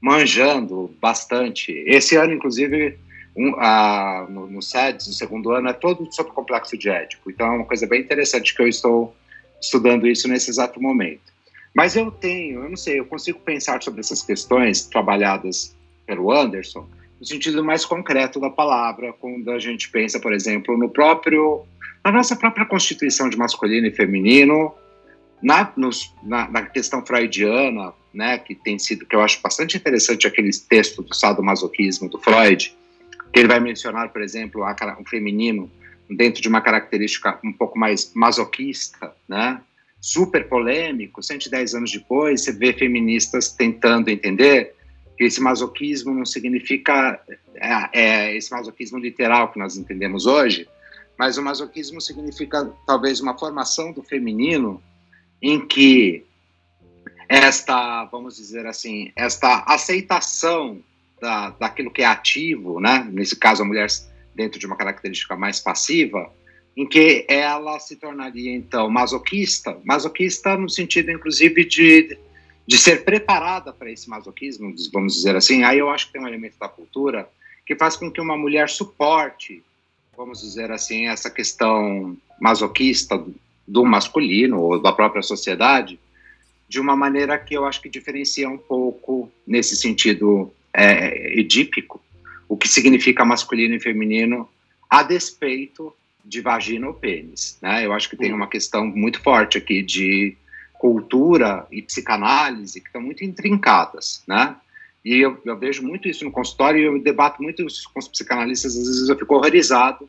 Manjando 0.00 0.94
bastante. 1.00 1.72
Esse 1.84 2.14
ano, 2.14 2.34
inclusive, 2.34 2.96
um, 3.36 3.56
a, 3.56 4.26
no, 4.28 4.46
no 4.46 4.62
SEDS, 4.62 5.08
o 5.08 5.12
segundo 5.12 5.50
ano, 5.50 5.68
é 5.68 5.72
todo 5.72 6.06
sobre 6.12 6.30
o 6.30 6.34
complexo 6.34 6.78
de 6.78 6.88
Édipo. 6.88 7.28
Então 7.28 7.46
é 7.46 7.56
uma 7.56 7.64
coisa 7.64 7.88
bem 7.88 8.02
interessante 8.02 8.54
que 8.54 8.62
eu 8.62 8.68
estou 8.68 9.16
estudando 9.60 10.06
isso 10.06 10.28
nesse 10.28 10.48
exato 10.48 10.80
momento. 10.80 11.35
Mas 11.76 11.94
eu 11.94 12.10
tenho, 12.10 12.62
eu 12.62 12.70
não 12.70 12.76
sei, 12.76 13.00
eu 13.00 13.04
consigo 13.04 13.38
pensar 13.40 13.82
sobre 13.82 14.00
essas 14.00 14.22
questões 14.22 14.86
trabalhadas 14.86 15.76
pelo 16.06 16.32
Anderson 16.32 16.88
no 17.20 17.26
sentido 17.26 17.62
mais 17.62 17.84
concreto 17.84 18.40
da 18.40 18.48
palavra, 18.48 19.12
quando 19.12 19.50
a 19.50 19.58
gente 19.58 19.90
pensa, 19.90 20.18
por 20.18 20.32
exemplo, 20.32 20.74
no 20.76 20.88
próprio, 20.88 21.64
na 22.02 22.10
nossa 22.10 22.34
própria 22.34 22.64
constituição 22.64 23.28
de 23.28 23.36
masculino 23.36 23.86
e 23.86 23.90
feminino, 23.90 24.72
na, 25.42 25.70
nos, 25.76 26.14
na, 26.22 26.48
na, 26.48 26.62
questão 26.62 27.04
freudiana, 27.04 27.92
né, 28.12 28.38
que 28.38 28.54
tem 28.54 28.78
sido, 28.78 29.04
que 29.04 29.14
eu 29.14 29.20
acho 29.20 29.38
bastante 29.42 29.76
interessante 29.76 30.26
aquele 30.26 30.50
texto 30.50 31.02
do 31.02 31.14
sadomasoquismo 31.14 32.08
do 32.08 32.18
Freud, 32.18 32.74
que 33.32 33.38
ele 33.38 33.48
vai 33.48 33.60
mencionar, 33.60 34.08
por 34.08 34.22
exemplo, 34.22 34.64
a, 34.64 34.74
o 34.98 35.04
feminino 35.06 35.70
dentro 36.08 36.40
de 36.40 36.48
uma 36.48 36.62
característica 36.62 37.38
um 37.44 37.52
pouco 37.52 37.78
mais 37.78 38.12
masoquista, 38.14 39.14
né, 39.28 39.60
super 40.00 40.48
polêmico, 40.48 41.22
110 41.22 41.74
anos 41.74 41.92
depois, 41.92 42.42
você 42.42 42.52
vê 42.52 42.72
feministas 42.72 43.50
tentando 43.52 44.08
entender 44.08 44.74
que 45.16 45.24
esse 45.24 45.40
masoquismo 45.40 46.12
não 46.12 46.26
significa 46.26 47.20
é, 47.54 48.00
é, 48.00 48.36
esse 48.36 48.50
masoquismo 48.50 48.98
literal 48.98 49.50
que 49.50 49.58
nós 49.58 49.76
entendemos 49.76 50.26
hoje, 50.26 50.68
mas 51.18 51.38
o 51.38 51.42
masoquismo 51.42 52.00
significa 52.00 52.70
talvez 52.86 53.20
uma 53.20 53.36
formação 53.36 53.92
do 53.92 54.02
feminino 54.02 54.82
em 55.40 55.66
que 55.66 56.24
esta, 57.28 58.04
vamos 58.04 58.36
dizer 58.36 58.66
assim, 58.66 59.10
esta 59.16 59.64
aceitação 59.66 60.80
da, 61.20 61.50
daquilo 61.50 61.90
que 61.90 62.02
é 62.02 62.06
ativo, 62.06 62.80
né? 62.80 63.08
nesse 63.10 63.36
caso 63.36 63.62
a 63.62 63.66
mulher 63.66 63.88
dentro 64.34 64.60
de 64.60 64.66
uma 64.66 64.76
característica 64.76 65.34
mais 65.34 65.58
passiva, 65.58 66.30
em 66.76 66.86
que 66.86 67.24
ela 67.28 67.78
se 67.78 67.96
tornaria 67.96 68.52
então 68.52 68.90
masoquista, 68.90 69.78
masoquista 69.84 70.56
no 70.56 70.68
sentido 70.68 71.10
inclusive 71.10 71.64
de 71.64 72.18
de 72.66 72.76
ser 72.76 73.04
preparada 73.04 73.72
para 73.72 73.90
esse 73.90 74.10
masoquismo, 74.10 74.74
vamos 74.92 75.14
dizer 75.14 75.36
assim, 75.36 75.62
aí 75.62 75.78
eu 75.78 75.88
acho 75.88 76.06
que 76.06 76.14
tem 76.14 76.22
um 76.22 76.26
elemento 76.26 76.58
da 76.58 76.68
cultura 76.68 77.28
que 77.64 77.76
faz 77.76 77.96
com 77.96 78.10
que 78.10 78.20
uma 78.20 78.36
mulher 78.36 78.68
suporte, 78.68 79.62
vamos 80.16 80.40
dizer 80.40 80.70
assim, 80.72 81.06
essa 81.06 81.30
questão 81.30 82.16
masoquista 82.40 83.24
do 83.66 83.84
masculino 83.84 84.60
ou 84.60 84.82
da 84.82 84.92
própria 84.92 85.22
sociedade, 85.22 85.98
de 86.68 86.80
uma 86.80 86.96
maneira 86.96 87.38
que 87.38 87.54
eu 87.54 87.64
acho 87.64 87.80
que 87.80 87.88
diferencia 87.88 88.48
um 88.48 88.58
pouco, 88.58 89.30
nesse 89.46 89.76
sentido 89.76 90.52
é, 90.74 91.38
edípico, 91.38 92.02
o 92.48 92.56
que 92.56 92.68
significa 92.68 93.24
masculino 93.24 93.74
e 93.74 93.80
feminino, 93.80 94.48
a 94.90 95.04
despeito 95.04 95.92
de 96.26 96.40
vagina 96.40 96.88
ou 96.88 96.94
pênis. 96.94 97.58
Né? 97.62 97.86
Eu 97.86 97.92
acho 97.92 98.10
que 98.10 98.16
tem 98.16 98.32
uma 98.32 98.48
questão 98.48 98.84
muito 98.84 99.20
forte 99.22 99.56
aqui 99.56 99.82
de 99.82 100.36
cultura 100.78 101.66
e 101.70 101.80
psicanálise 101.80 102.80
que 102.80 102.88
estão 102.88 103.00
muito 103.00 103.24
intrincadas, 103.24 104.22
né? 104.28 104.56
E 105.04 105.20
eu, 105.20 105.40
eu, 105.44 105.56
vejo 105.56 105.82
muito 105.82 106.08
isso 106.08 106.24
no 106.24 106.32
consultório 106.32 106.80
e 106.80 106.84
eu 106.84 107.02
debato 107.02 107.42
muito 107.42 107.64
isso 107.64 107.88
com 107.94 108.00
os 108.00 108.08
psicanalistas, 108.08 108.76
às 108.76 108.86
vezes 108.86 109.08
eu 109.08 109.16
fico 109.16 109.36
horrorizado 109.36 110.08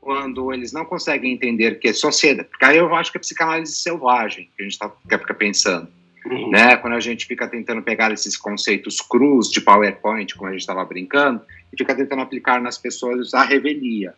quando 0.00 0.52
eles 0.52 0.72
não 0.72 0.86
conseguem 0.86 1.34
entender 1.34 1.78
que 1.78 1.88
é 1.88 1.92
sociedade, 1.92 2.48
porque 2.48 2.64
aí 2.64 2.78
eu 2.78 2.92
acho 2.94 3.12
que 3.12 3.18
é 3.18 3.20
psicanálise 3.20 3.74
selvagem 3.74 4.48
que 4.56 4.62
a 4.62 4.64
gente 4.64 4.78
tá, 4.78 4.90
fica 5.18 5.34
pensando, 5.34 5.88
uhum. 6.24 6.50
né? 6.50 6.76
Quando 6.78 6.94
a 6.94 7.00
gente 7.00 7.26
fica 7.26 7.46
tentando 7.46 7.82
pegar 7.82 8.10
esses 8.10 8.36
conceitos 8.36 9.00
crus 9.02 9.50
de 9.50 9.60
PowerPoint, 9.60 10.34
como 10.34 10.48
a 10.48 10.52
gente 10.52 10.62
estava 10.62 10.84
brincando, 10.84 11.42
e 11.72 11.76
fica 11.76 11.94
tentando 11.94 12.22
aplicar 12.22 12.60
nas 12.60 12.78
pessoas 12.78 13.34
a 13.34 13.44
revelia. 13.44 14.14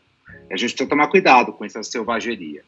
A 0.51 0.57
gente 0.57 0.71
precisa 0.71 0.89
tomar 0.89 1.09
cuidado 1.09 1.53
com 1.53 1.65
essa 1.65 1.83
selvageria. 1.83 2.63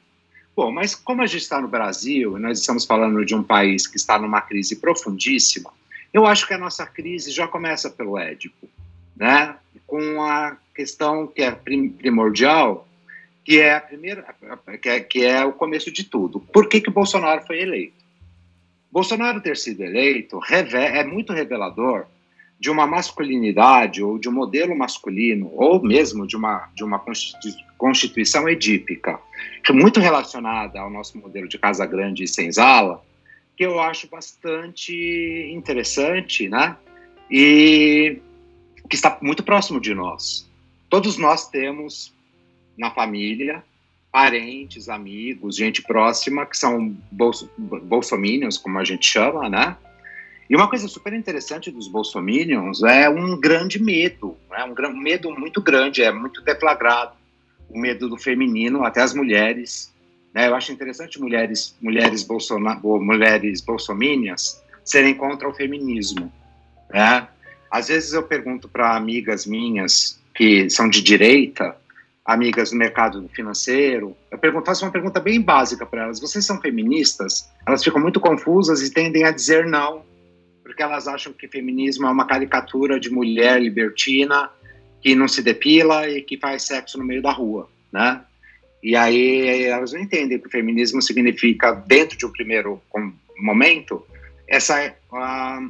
Bom, 0.54 0.70
mas 0.70 0.94
como 0.94 1.22
a 1.22 1.26
gente 1.26 1.42
está 1.42 1.60
no 1.60 1.68
Brasil, 1.68 2.36
e 2.36 2.40
nós 2.40 2.60
estamos 2.60 2.84
falando 2.84 3.24
de 3.24 3.34
um 3.34 3.42
país 3.42 3.86
que 3.86 3.96
está 3.96 4.18
numa 4.18 4.40
crise 4.40 4.76
profundíssima, 4.76 5.72
eu 6.12 6.26
acho 6.26 6.46
que 6.46 6.52
a 6.52 6.58
nossa 6.58 6.86
crise 6.86 7.30
já 7.30 7.48
começa 7.48 7.88
pelo 7.88 8.18
Édipo, 8.18 8.68
né? 9.16 9.56
com 9.86 10.22
a 10.22 10.56
questão 10.74 11.26
que 11.26 11.42
é 11.42 11.50
primordial, 11.50 12.86
que 13.44 13.60
é 13.60 13.74
a 13.74 13.80
primeira, 13.80 14.24
que 14.80 14.88
é, 14.88 15.00
que 15.00 15.24
é 15.24 15.44
o 15.44 15.52
começo 15.52 15.90
de 15.90 16.04
tudo. 16.04 16.40
Por 16.40 16.68
que, 16.68 16.80
que 16.80 16.90
Bolsonaro 16.90 17.44
foi 17.46 17.60
eleito? 17.60 18.02
Bolsonaro 18.90 19.40
ter 19.40 19.56
sido 19.56 19.82
eleito 19.82 20.38
é 20.50 21.04
muito 21.04 21.32
revelador 21.32 22.06
de 22.62 22.70
uma 22.70 22.86
masculinidade 22.86 24.04
ou 24.04 24.20
de 24.20 24.28
um 24.28 24.32
modelo 24.32 24.78
masculino 24.78 25.50
ou 25.52 25.82
mesmo 25.82 26.24
de 26.28 26.36
uma 26.36 26.68
de 26.72 26.84
uma 26.84 27.04
constituição 27.76 28.48
edípica, 28.48 29.18
muito 29.72 29.98
relacionada 29.98 30.78
ao 30.78 30.88
nosso 30.88 31.18
modelo 31.18 31.48
de 31.48 31.58
casa 31.58 31.84
grande 31.84 32.22
e 32.22 32.28
senzala, 32.28 33.04
que 33.56 33.66
eu 33.66 33.80
acho 33.80 34.08
bastante 34.08 34.94
interessante, 35.52 36.48
né? 36.48 36.76
E 37.28 38.18
que 38.88 38.94
está 38.94 39.18
muito 39.20 39.42
próximo 39.42 39.80
de 39.80 39.92
nós. 39.92 40.48
Todos 40.88 41.18
nós 41.18 41.48
temos 41.48 42.14
na 42.78 42.92
família 42.92 43.64
parentes, 44.12 44.88
amigos, 44.88 45.56
gente 45.56 45.82
próxima 45.82 46.46
que 46.46 46.56
são 46.56 46.96
bolso, 47.10 47.50
bolsominions, 47.58 48.56
como 48.56 48.78
a 48.78 48.84
gente 48.84 49.04
chama, 49.04 49.48
né? 49.48 49.76
E 50.52 50.54
uma 50.54 50.68
coisa 50.68 50.86
super 50.86 51.14
interessante 51.14 51.70
dos 51.70 51.88
bolsominions 51.88 52.82
é 52.82 53.08
um 53.08 53.40
grande 53.40 53.82
medo, 53.82 54.36
é 54.52 54.62
um, 54.62 54.74
um 54.90 55.00
medo 55.00 55.30
muito 55.30 55.62
grande, 55.62 56.02
é 56.02 56.12
muito 56.12 56.42
deflagrado, 56.42 57.12
o 57.70 57.78
medo 57.78 58.06
do 58.06 58.18
feminino, 58.18 58.84
até 58.84 59.00
as 59.00 59.14
mulheres. 59.14 59.90
Né? 60.34 60.48
Eu 60.48 60.54
acho 60.54 60.70
interessante 60.70 61.18
mulheres, 61.18 61.74
mulheres, 61.80 62.22
bolsona, 62.22 62.78
mulheres 62.84 63.62
bolsominias 63.62 64.62
serem 64.84 65.14
contra 65.14 65.48
o 65.48 65.54
feminismo. 65.54 66.30
Né? 66.92 67.26
Às 67.70 67.88
vezes 67.88 68.12
eu 68.12 68.22
pergunto 68.22 68.68
para 68.68 68.94
amigas 68.94 69.46
minhas 69.46 70.20
que 70.34 70.68
são 70.68 70.86
de 70.86 71.00
direita, 71.00 71.74
amigas 72.26 72.72
do 72.72 72.76
mercado 72.76 73.26
financeiro, 73.32 74.14
eu 74.30 74.36
pergunto, 74.36 74.66
faço 74.66 74.84
uma 74.84 74.92
pergunta 74.92 75.18
bem 75.18 75.40
básica 75.40 75.86
para 75.86 76.02
elas: 76.02 76.20
vocês 76.20 76.44
são 76.44 76.60
feministas? 76.60 77.50
Elas 77.66 77.82
ficam 77.82 78.02
muito 78.02 78.20
confusas 78.20 78.82
e 78.82 78.92
tendem 78.92 79.24
a 79.24 79.30
dizer 79.30 79.64
não 79.64 80.11
porque 80.72 80.82
elas 80.82 81.06
acham 81.06 81.34
que 81.34 81.46
feminismo 81.46 82.06
é 82.06 82.10
uma 82.10 82.26
caricatura 82.26 82.98
de 82.98 83.10
mulher 83.10 83.60
libertina 83.60 84.50
que 85.02 85.14
não 85.14 85.28
se 85.28 85.42
depila 85.42 86.08
e 86.08 86.22
que 86.22 86.38
faz 86.38 86.62
sexo 86.62 86.96
no 86.96 87.04
meio 87.04 87.20
da 87.20 87.30
rua, 87.30 87.68
né? 87.92 88.22
E 88.82 88.96
aí 88.96 89.64
elas 89.64 89.92
não 89.92 90.00
entendem 90.00 90.38
que 90.38 90.46
o 90.46 90.50
feminismo 90.50 91.02
significa, 91.02 91.72
dentro 91.72 92.16
de 92.16 92.24
um 92.24 92.32
primeiro 92.32 92.80
momento, 93.38 94.04
essa 94.48 94.94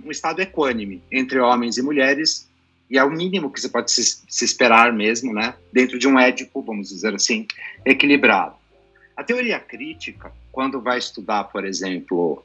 um 0.04 0.10
estado 0.10 0.40
equânime 0.40 1.02
entre 1.10 1.40
homens 1.40 1.76
e 1.76 1.82
mulheres 1.82 2.48
e 2.88 2.96
é 2.96 3.02
o 3.02 3.10
mínimo 3.10 3.50
que 3.50 3.60
você 3.60 3.68
pode 3.68 3.90
se, 3.90 4.22
se 4.28 4.44
esperar 4.44 4.92
mesmo, 4.92 5.34
né? 5.34 5.54
Dentro 5.72 5.98
de 5.98 6.06
um 6.06 6.16
édipo, 6.16 6.62
vamos 6.62 6.90
dizer 6.90 7.12
assim, 7.12 7.48
equilibrado. 7.84 8.54
A 9.16 9.24
teoria 9.24 9.58
crítica, 9.58 10.32
quando 10.52 10.80
vai 10.80 10.98
estudar, 10.98 11.44
por 11.44 11.64
exemplo, 11.64 12.44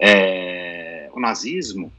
é, 0.00 0.81
o 1.18 1.22
nazismo, 1.22 1.92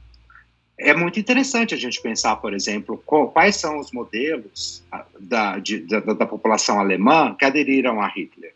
é 0.78 0.94
muito 0.94 1.20
interessante 1.20 1.74
a 1.74 1.78
gente 1.78 2.02
pensar, 2.02 2.36
por 2.38 2.54
exemplo, 2.54 2.98
quais 2.98 3.56
são 3.56 3.80
os 3.80 3.92
modelos 3.92 4.84
da, 5.20 5.60
de, 5.60 5.80
da, 5.80 6.00
da, 6.00 6.26
população 6.26 6.80
alemã 6.80 7.36
que 7.38 7.46
aderiram 7.46 8.02
a 8.02 8.08
Hitler. 8.08 8.54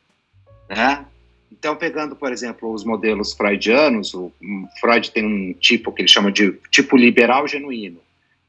Né? 0.70 1.06
Então, 1.52 1.76
pegando, 1.76 2.16
por 2.16 2.32
exemplo, 2.32 2.72
os 2.72 2.84
modelos 2.84 3.34
freudianos, 3.34 4.14
o, 4.14 4.32
Freud 4.80 5.12
tem 5.12 5.26
um 5.26 5.54
tipo 5.54 5.92
que 5.92 6.02
ele 6.02 6.10
chama 6.10 6.32
de 6.32 6.52
tipo 6.72 6.98
liberal 6.98 7.48
genuíno, 7.48 8.00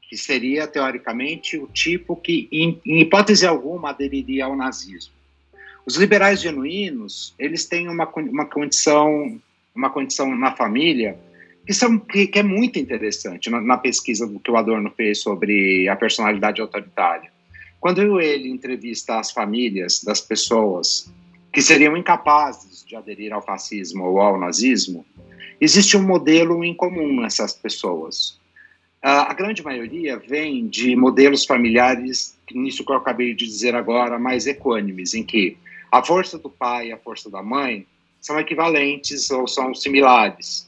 que 0.01 0.17
seria, 0.17 0.67
teoricamente, 0.67 1.57
o 1.57 1.67
tipo 1.67 2.15
que, 2.15 2.49
em, 2.51 2.81
em 2.85 3.01
hipótese 3.01 3.45
alguma, 3.45 3.91
aderiria 3.91 4.45
ao 4.45 4.55
nazismo. 4.55 5.13
Os 5.85 5.95
liberais 5.95 6.41
genuínos, 6.41 7.33
eles 7.37 7.65
têm 7.65 7.87
uma, 7.87 8.05
uma 8.05 8.45
condição, 8.45 9.39
uma 9.73 9.89
condição 9.89 10.35
na 10.35 10.55
família 10.55 11.17
que, 11.69 11.73
são, 11.75 11.99
que, 11.99 12.25
que 12.25 12.39
é 12.39 12.41
muito 12.41 12.79
interessante 12.79 13.47
na, 13.47 13.61
na 13.61 13.77
pesquisa 13.77 14.27
que 14.43 14.49
o 14.49 14.57
Adorno 14.57 14.91
fez 14.97 15.21
sobre 15.21 15.87
a 15.87 15.95
personalidade 15.95 16.59
autoritária. 16.59 17.31
Quando 17.79 18.19
ele 18.19 18.49
entrevista 18.49 19.19
as 19.19 19.29
famílias 19.29 20.03
das 20.03 20.19
pessoas 20.19 21.13
que 21.53 21.61
seriam 21.61 21.95
incapazes 21.95 22.83
de 22.83 22.95
aderir 22.95 23.31
ao 23.31 23.45
fascismo 23.45 24.03
ou 24.03 24.19
ao 24.19 24.39
nazismo, 24.39 25.05
existe 25.61 25.95
um 25.95 26.01
modelo 26.01 26.63
em 26.63 26.73
comum 26.73 27.21
nessas 27.21 27.53
pessoas. 27.53 28.39
A 28.99 29.31
grande 29.35 29.63
maioria 29.63 30.17
vem 30.17 30.67
de 30.67 30.95
modelos 30.95 31.45
familiares, 31.45 32.35
nisso 32.51 32.83
que 32.83 32.91
eu 32.91 32.97
acabei 32.97 33.35
de 33.35 33.45
dizer 33.45 33.75
agora, 33.75 34.17
mais 34.17 34.47
equânimes, 34.47 35.13
em 35.13 35.23
que 35.23 35.55
a 35.91 36.03
força 36.03 36.39
do 36.39 36.49
pai 36.49 36.87
e 36.87 36.91
a 36.91 36.97
força 36.97 37.29
da 37.29 37.43
mãe 37.43 37.85
são 38.19 38.39
equivalentes 38.39 39.29
ou 39.29 39.47
são 39.47 39.75
similares, 39.75 40.67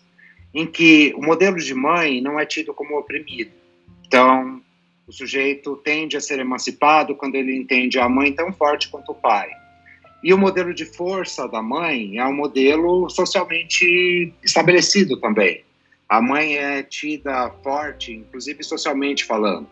em 0.54 0.66
que 0.66 1.14
o 1.16 1.22
modelo 1.22 1.58
de 1.58 1.74
mãe 1.74 2.22
não 2.22 2.40
é 2.40 2.46
tido 2.46 2.74
como 2.74 2.98
oprimido. 2.98 3.52
Então, 4.06 4.62
o 5.08 5.12
sujeito 5.12 5.76
tende 5.78 6.18
a 6.18 6.22
ser 6.22 6.40
emancipado 6.40 7.16
quando 7.16 7.36
ele 7.36 7.56
entende 7.56 8.00
a 8.00 8.08
mãe 8.08 8.32
tão 8.34 8.52
forte 8.54 8.90
quanto 8.90 9.12
o 9.12 9.16
pai. 9.16 9.50
E 10.24 10.34
o 10.34 10.38
modelo 10.38 10.74
de 10.74 10.86
força 10.86 11.48
da 11.48 11.62
mãe 11.62 12.18
é 12.18 12.26
um 12.26 12.34
modelo 12.34 13.10
socialmente 13.10 14.34
estabelecido 14.44 15.18
também. 15.18 15.64
A 16.08 16.22
mãe 16.22 16.58
é 16.58 16.84
tida 16.84 17.50
forte, 17.64 18.14
inclusive 18.14 18.64
socialmente 18.64 19.24
falando. 19.24 19.68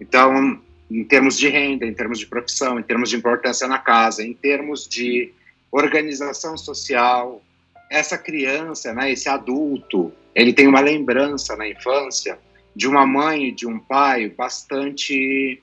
Então, 0.00 0.60
em 0.90 1.04
termos 1.04 1.36
de 1.38 1.48
renda, 1.48 1.86
em 1.86 1.94
termos 1.94 2.18
de 2.18 2.26
profissão, 2.26 2.80
em 2.80 2.82
termos 2.82 3.10
de 3.10 3.16
importância 3.16 3.68
na 3.68 3.78
casa, 3.78 4.22
em 4.22 4.32
termos 4.32 4.88
de 4.88 5.32
organização 5.70 6.56
social, 6.56 7.42
essa 7.90 8.18
criança, 8.18 8.92
né, 8.92 9.12
esse 9.12 9.28
adulto, 9.28 10.12
ele 10.34 10.52
tem 10.52 10.66
uma 10.66 10.80
lembrança 10.80 11.56
na 11.56 11.68
infância 11.68 12.38
de 12.74 12.88
uma 12.88 13.06
mãe 13.06 13.48
e 13.48 13.52
de 13.52 13.66
um 13.66 13.78
pai 13.78 14.28
bastante 14.28 15.62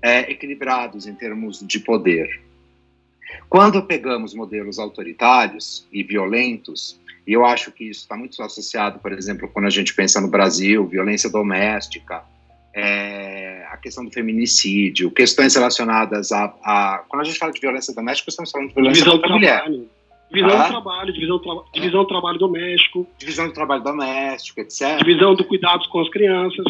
é, 0.00 0.30
equilibrados 0.30 1.06
em 1.06 1.14
termos 1.14 1.60
de 1.66 1.80
poder. 1.80 2.40
Quando 3.48 3.82
pegamos 3.82 4.34
modelos 4.34 4.78
autoritários 4.78 5.86
e 5.92 6.02
violentos, 6.02 6.98
e 7.26 7.32
eu 7.32 7.44
acho 7.44 7.72
que 7.72 7.84
isso 7.84 8.02
está 8.02 8.16
muito 8.16 8.40
associado, 8.42 8.98
por 9.00 9.12
exemplo, 9.12 9.48
quando 9.48 9.66
a 9.66 9.70
gente 9.70 9.94
pensa 9.94 10.20
no 10.20 10.28
Brasil, 10.28 10.86
violência 10.86 11.28
doméstica, 11.28 12.22
é, 12.74 13.66
a 13.70 13.76
questão 13.76 14.04
do 14.04 14.10
feminicídio, 14.10 15.10
questões 15.10 15.54
relacionadas 15.54 16.30
a, 16.30 16.44
a, 16.62 17.04
Quando 17.08 17.22
a 17.22 17.24
gente 17.24 17.38
fala 17.38 17.52
de 17.52 17.60
violência 17.60 17.94
doméstica, 17.94 18.30
estamos 18.30 18.50
falando 18.50 18.68
de 18.68 18.74
violência 18.74 19.04
divisão 19.04 19.20
contra 19.20 19.30
a 19.30 19.34
mulher. 19.34 19.88
Divisão 20.32 20.58
Ah. 20.58 20.62
do 20.64 20.68
trabalho, 20.70 21.12
divisão, 21.12 21.36
do 21.38 21.42
tra- 21.42 21.70
divisão 21.72 22.02
do 22.02 22.08
trabalho 22.08 22.38
doméstico, 22.38 23.06
Divisão 23.18 23.46
do 23.46 23.52
trabalho 23.52 23.82
doméstico, 23.82 24.60
etc. 24.60 24.98
divisão 24.98 25.34
do 25.34 25.44
cuidados 25.44 25.86
com 25.86 26.00
as 26.00 26.08
crianças. 26.10 26.64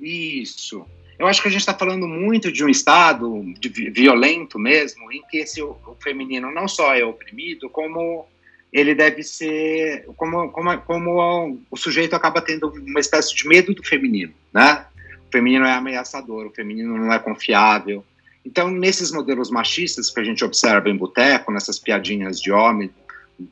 Isso. 0.00 0.84
Eu 1.18 1.26
acho 1.26 1.42
que 1.42 1.48
a 1.48 1.50
gente 1.50 1.60
está 1.60 1.74
falando 1.74 2.06
muito 2.06 2.52
de 2.52 2.64
um 2.64 2.68
estado 2.68 3.42
de 3.58 3.68
vi- 3.68 3.90
violento 3.90 4.58
mesmo, 4.58 5.10
em 5.10 5.22
que 5.28 5.38
esse, 5.38 5.60
o 5.60 5.76
feminino 6.00 6.52
não 6.52 6.68
só 6.68 6.94
é 6.94 7.04
oprimido, 7.04 7.68
como 7.68 8.26
ele 8.72 8.94
deve 8.94 9.22
ser, 9.24 10.04
como, 10.16 10.50
como, 10.52 10.78
como 10.82 11.58
o 11.70 11.76
sujeito 11.76 12.14
acaba 12.14 12.40
tendo 12.40 12.68
uma 12.68 13.00
espécie 13.00 13.34
de 13.34 13.48
medo 13.48 13.74
do 13.74 13.82
feminino, 13.82 14.32
né? 14.52 14.84
O 15.26 15.32
feminino 15.32 15.64
é 15.64 15.72
ameaçador, 15.72 16.46
o 16.46 16.50
feminino 16.50 16.96
não 16.96 17.12
é 17.12 17.18
confiável. 17.18 18.04
Então, 18.48 18.70
nesses 18.70 19.12
modelos 19.12 19.50
machistas 19.50 20.08
que 20.08 20.18
a 20.18 20.24
gente 20.24 20.42
observa 20.42 20.88
em 20.88 20.96
boteco, 20.96 21.52
nessas 21.52 21.78
piadinhas 21.78 22.40
de 22.40 22.50
homem, 22.50 22.90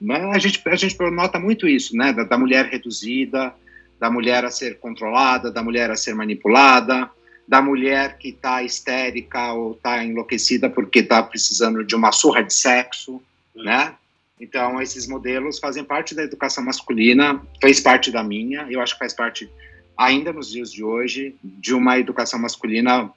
né, 0.00 0.30
a 0.32 0.38
gente, 0.38 0.62
a 0.66 0.74
gente 0.74 0.98
nota 1.10 1.38
muito 1.38 1.68
isso, 1.68 1.94
né? 1.94 2.14
Da, 2.14 2.24
da 2.24 2.38
mulher 2.38 2.64
reduzida, 2.64 3.54
da 4.00 4.10
mulher 4.10 4.42
a 4.46 4.50
ser 4.50 4.78
controlada, 4.78 5.50
da 5.50 5.62
mulher 5.62 5.90
a 5.90 5.96
ser 5.96 6.14
manipulada, 6.14 7.10
da 7.46 7.60
mulher 7.60 8.16
que 8.16 8.30
está 8.30 8.62
histérica 8.62 9.52
ou 9.52 9.72
está 9.72 10.02
enlouquecida 10.02 10.70
porque 10.70 11.00
está 11.00 11.22
precisando 11.22 11.84
de 11.84 11.94
uma 11.94 12.10
surra 12.10 12.42
de 12.42 12.54
sexo, 12.54 13.22
né? 13.54 13.94
Então, 14.40 14.80
esses 14.80 15.06
modelos 15.06 15.58
fazem 15.58 15.84
parte 15.84 16.14
da 16.14 16.22
educação 16.22 16.64
masculina, 16.64 17.42
fez 17.60 17.80
parte 17.80 18.10
da 18.10 18.24
minha, 18.24 18.66
eu 18.70 18.80
acho 18.80 18.94
que 18.94 19.00
faz 19.00 19.12
parte, 19.12 19.46
ainda 19.94 20.32
nos 20.32 20.50
dias 20.50 20.72
de 20.72 20.82
hoje, 20.82 21.36
de 21.44 21.74
uma 21.74 21.98
educação 21.98 22.38
masculina 22.38 23.10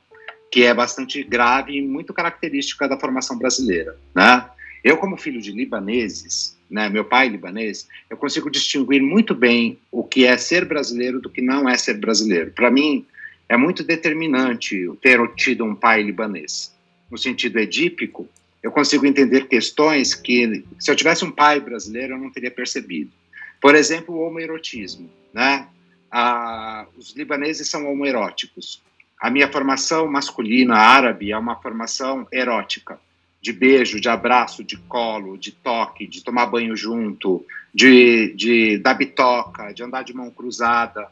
que 0.52 0.64
é 0.64 0.74
bastante 0.74 1.24
grave 1.24 1.78
e 1.78 1.82
muito 1.82 2.14
característica 2.14 2.88
da 2.88 3.00
formação 3.00 3.38
brasileira, 3.38 3.98
né? 4.16 4.50
Eu, 4.84 4.98
como 4.98 5.18
filho 5.18 5.42
de 5.42 5.52
libaneses, 5.52 6.58
né, 6.70 6.88
meu 6.88 7.04
pai 7.04 7.28
é 7.28 7.30
libanês, 7.30 7.88
eu 8.10 8.16
consigo 8.16 8.50
distinguir 8.50 9.02
muito 9.02 9.36
bem 9.36 9.78
o 9.92 10.04
que 10.04 10.26
é 10.26 10.38
ser 10.38 10.66
brasileiro 10.66 11.20
do 11.20 11.30
que 11.30 11.42
não 11.42 11.68
é 11.68 11.76
ser 11.76 11.96
brasileiro. 11.96 12.52
Para 12.52 12.72
mim, 12.72 13.06
é 13.50 13.58
muito 13.58 13.84
determinante 13.84 14.90
ter 15.02 15.20
tido 15.36 15.66
um 15.66 15.76
pai 15.76 16.02
libanês. 16.04 16.74
No 17.12 17.18
sentido 17.18 17.60
edípico, 17.60 18.30
eu 18.62 18.72
consigo 18.72 19.06
entender 19.06 19.48
questões 19.48 20.14
que, 20.14 20.64
se 20.78 20.92
eu 20.92 20.96
tivesse 20.96 21.26
um 21.26 21.32
pai 21.32 21.60
brasileiro, 21.60 22.14
eu 22.14 22.18
não 22.20 22.30
teria 22.30 22.52
percebido. 22.52 23.12
Por 23.60 23.76
exemplo, 23.76 24.16
o 24.16 24.22
homoerotismo. 24.22 25.10
Né? 25.34 25.68
Ah, 26.12 26.86
os 26.98 27.16
libaneses 27.16 27.68
são 27.68 27.92
homoeróticos. 27.92 28.82
A 29.20 29.30
minha 29.30 29.52
formação 29.52 30.10
masculina 30.10 30.76
árabe 30.76 31.32
é 31.32 31.38
uma 31.38 31.56
formação 31.58 32.26
erótica, 32.32 32.98
de 33.42 33.52
beijo, 33.52 34.00
de 34.00 34.08
abraço, 34.08 34.64
de 34.64 34.78
colo, 34.78 35.38
de 35.38 35.52
toque, 35.52 36.08
de 36.08 36.24
tomar 36.24 36.46
banho 36.46 36.76
junto, 36.76 37.46
de, 37.74 38.34
de 38.36 38.78
dar 38.78 38.94
bitoca, 38.94 39.74
de 39.74 39.84
andar 39.84 40.04
de 40.04 40.14
mão 40.14 40.32
cruzada. 40.32 41.08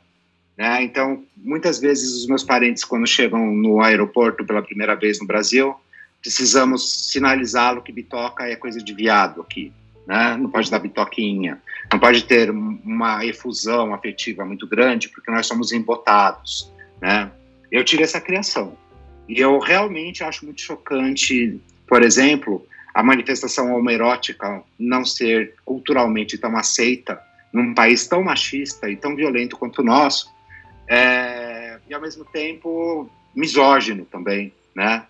Né? 0.57 0.83
Então, 0.83 1.23
muitas 1.35 1.79
vezes 1.79 2.13
os 2.15 2.27
meus 2.27 2.43
parentes, 2.43 2.83
quando 2.83 3.05
chegam 3.05 3.53
no 3.53 3.81
aeroporto 3.81 4.45
pela 4.45 4.61
primeira 4.61 4.95
vez 4.95 5.19
no 5.19 5.27
Brasil, 5.27 5.75
precisamos 6.21 7.09
sinalizá-lo 7.11 7.81
que 7.81 7.91
bitoca 7.91 8.45
é 8.45 8.55
coisa 8.55 8.81
de 8.81 8.93
viado 8.93 9.41
aqui. 9.41 9.71
Né? 10.05 10.37
Não 10.37 10.49
pode 10.49 10.71
dar 10.71 10.79
bitoquinha, 10.79 11.61
não 11.91 11.99
pode 11.99 12.23
ter 12.23 12.49
uma 12.49 13.25
efusão 13.25 13.93
afetiva 13.93 14.45
muito 14.45 14.65
grande, 14.65 15.09
porque 15.09 15.29
nós 15.29 15.45
somos 15.45 15.73
embotados. 15.73 16.71
Né? 17.01 17.29
Eu 17.71 17.83
tive 17.83 18.03
essa 18.03 18.21
criação. 18.21 18.77
E 19.27 19.39
eu 19.39 19.59
realmente 19.59 20.23
acho 20.23 20.45
muito 20.45 20.61
chocante, 20.61 21.59
por 21.87 22.01
exemplo, 22.01 22.65
a 22.93 23.03
manifestação 23.03 23.75
homoerótica 23.75 24.63
não 24.79 25.03
ser 25.03 25.53
culturalmente 25.65 26.37
tão 26.37 26.55
aceita 26.57 27.21
num 27.51 27.73
país 27.73 28.07
tão 28.07 28.23
machista 28.23 28.89
e 28.89 28.95
tão 28.95 29.15
violento 29.15 29.57
quanto 29.57 29.81
o 29.81 29.85
nosso, 29.85 30.29
é, 30.87 31.77
e 31.89 31.93
ao 31.93 32.01
mesmo 32.01 32.25
tempo 32.25 33.09
misógino 33.35 34.05
também, 34.05 34.53
né? 34.75 35.05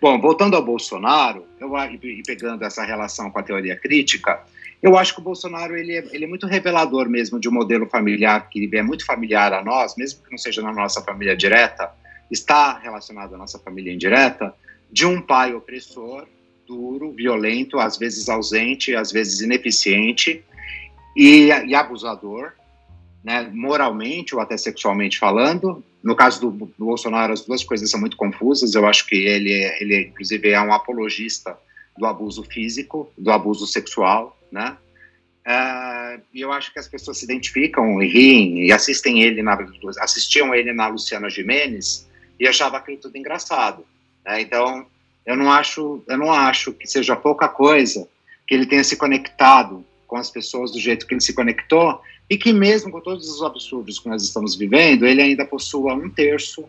Bom, 0.00 0.20
voltando 0.20 0.56
ao 0.56 0.64
Bolsonaro, 0.64 1.44
eu, 1.60 1.70
e 1.78 2.22
pegando 2.26 2.64
essa 2.64 2.84
relação 2.84 3.30
com 3.30 3.38
a 3.38 3.42
teoria 3.42 3.76
crítica, 3.76 4.40
eu 4.82 4.98
acho 4.98 5.14
que 5.14 5.20
o 5.20 5.24
Bolsonaro 5.24 5.76
ele 5.76 5.96
é, 5.96 6.04
ele 6.12 6.24
é, 6.24 6.28
muito 6.28 6.46
revelador 6.46 7.08
mesmo 7.08 7.38
de 7.38 7.48
um 7.48 7.52
modelo 7.52 7.86
familiar 7.86 8.48
que 8.50 8.68
é 8.72 8.82
muito 8.82 9.06
familiar 9.06 9.52
a 9.52 9.62
nós, 9.62 9.94
mesmo 9.96 10.24
que 10.24 10.30
não 10.30 10.38
seja 10.38 10.60
na 10.60 10.72
nossa 10.72 11.00
família 11.00 11.36
direta, 11.36 11.90
está 12.28 12.78
relacionado 12.78 13.34
à 13.34 13.38
nossa 13.38 13.58
família 13.58 13.92
indireta, 13.92 14.52
de 14.90 15.06
um 15.06 15.20
pai 15.20 15.54
opressor, 15.54 16.26
duro, 16.66 17.12
violento, 17.12 17.78
às 17.78 17.96
vezes 17.96 18.28
ausente, 18.28 18.94
às 18.96 19.12
vezes 19.12 19.40
ineficiente 19.40 20.44
e, 21.16 21.46
e 21.46 21.74
abusador, 21.74 22.52
né, 23.22 23.48
moralmente 23.52 24.34
ou 24.34 24.40
até 24.40 24.56
sexualmente 24.56 25.18
falando. 25.18 25.84
No 26.02 26.16
caso 26.16 26.40
do, 26.40 26.50
do, 26.50 26.84
Bolsonaro, 26.84 27.32
as 27.32 27.42
duas 27.42 27.62
coisas 27.62 27.88
são 27.88 28.00
muito 28.00 28.16
confusas. 28.16 28.74
Eu 28.74 28.86
acho 28.86 29.06
que 29.06 29.14
ele, 29.14 29.52
é, 29.52 29.80
ele 29.80 30.08
inclusive, 30.08 30.50
é 30.50 30.60
um 30.60 30.72
apologista 30.72 31.56
do 31.96 32.06
abuso 32.06 32.42
físico, 32.42 33.12
do 33.16 33.30
abuso 33.30 33.66
sexual, 33.66 34.38
né? 34.50 34.76
Uh, 35.44 36.22
e 36.32 36.40
eu 36.40 36.52
acho 36.52 36.72
que 36.72 36.78
as 36.78 36.86
pessoas 36.86 37.18
se 37.18 37.24
identificam 37.24 38.00
e 38.00 38.06
riem 38.06 38.66
e 38.66 38.72
assistem 38.72 39.22
ele 39.22 39.42
na, 39.42 39.58
assistiam 39.98 40.54
ele 40.54 40.72
na 40.72 40.86
Luciana 40.86 41.28
Gimenez 41.28 42.08
e 42.38 42.46
achavam 42.46 42.78
aquilo 42.78 42.98
tudo 42.98 43.18
engraçado. 43.18 43.84
Né? 44.24 44.40
Então, 44.40 44.86
eu 45.26 45.36
não 45.36 45.50
acho, 45.50 46.02
eu 46.06 46.16
não 46.16 46.32
acho 46.32 46.72
que 46.72 46.86
seja 46.86 47.16
pouca 47.16 47.48
coisa 47.48 48.08
que 48.46 48.54
ele 48.54 48.66
tenha 48.66 48.84
se 48.84 48.96
conectado 48.96 49.84
com 50.06 50.16
as 50.16 50.30
pessoas 50.30 50.70
do 50.70 50.78
jeito 50.78 51.06
que 51.06 51.14
ele 51.14 51.20
se 51.20 51.32
conectou 51.32 52.00
e 52.30 52.36
que 52.36 52.52
mesmo 52.52 52.90
com 52.92 53.00
todos 53.00 53.28
os 53.28 53.42
absurdos 53.42 53.98
que 53.98 54.08
nós 54.08 54.22
estamos 54.22 54.54
vivendo, 54.54 55.06
ele 55.06 55.22
ainda 55.22 55.44
possua 55.44 55.94
um 55.94 56.08
terço 56.08 56.64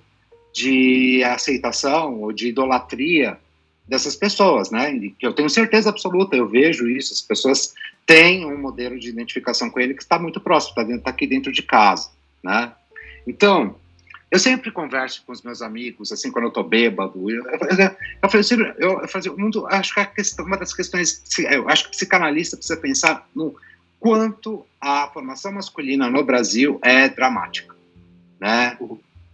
de 0.51 1.23
aceitação 1.23 2.21
ou 2.21 2.31
de 2.31 2.49
idolatria 2.49 3.37
dessas 3.87 4.15
pessoas, 4.15 4.71
né? 4.71 4.93
E 4.95 5.11
que 5.11 5.25
eu 5.25 5.33
tenho 5.33 5.49
certeza 5.49 5.89
absoluta, 5.89 6.35
eu 6.35 6.47
vejo 6.47 6.89
isso, 6.89 7.13
as 7.13 7.21
pessoas 7.21 7.73
têm 8.05 8.45
um 8.45 8.57
modelo 8.57 8.99
de 8.99 9.09
identificação 9.09 9.69
com 9.69 9.79
ele 9.79 9.93
que 9.93 10.03
está 10.03 10.17
muito 10.19 10.39
próximo, 10.39 10.79
está 10.79 10.97
tá 10.99 11.09
aqui 11.09 11.27
dentro 11.27 11.51
de 11.51 11.61
casa, 11.61 12.09
né? 12.43 12.71
Então, 13.27 13.75
Eu 14.33 14.39
sempre 14.39 14.71
converso 14.71 15.23
com 15.27 15.31
os 15.31 15.43
meus 15.43 15.61
amigos, 15.61 16.11
assim, 16.11 16.31
quando 16.31 16.45
eu 16.45 16.51
tô 16.51 16.63
bêbado. 16.63 17.29
Eu, 17.29 17.45
eu, 17.45 17.51
eu, 18.23 18.29
falei, 18.31 18.73
eu, 18.79 19.01
eu 19.01 19.07
falei, 19.07 19.29
o 19.29 19.37
mundo, 19.37 19.67
acho 19.67 19.93
que 19.93 20.03
questão, 20.07 20.43
uma 20.43 20.57
das 20.57 20.73
questões, 20.73 21.21
eu 21.51 21.69
acho 21.69 21.83
que 21.83 21.89
o 21.89 21.91
psicanalista 21.91 22.57
precisa 22.57 22.79
pensar 22.79 23.29
no 23.35 23.55
quanto 23.99 24.65
a 24.81 25.07
formação 25.13 25.51
masculina 25.51 26.09
no 26.09 26.23
Brasil 26.23 26.79
é 26.81 27.07
dramática, 27.09 27.75
né? 28.39 28.75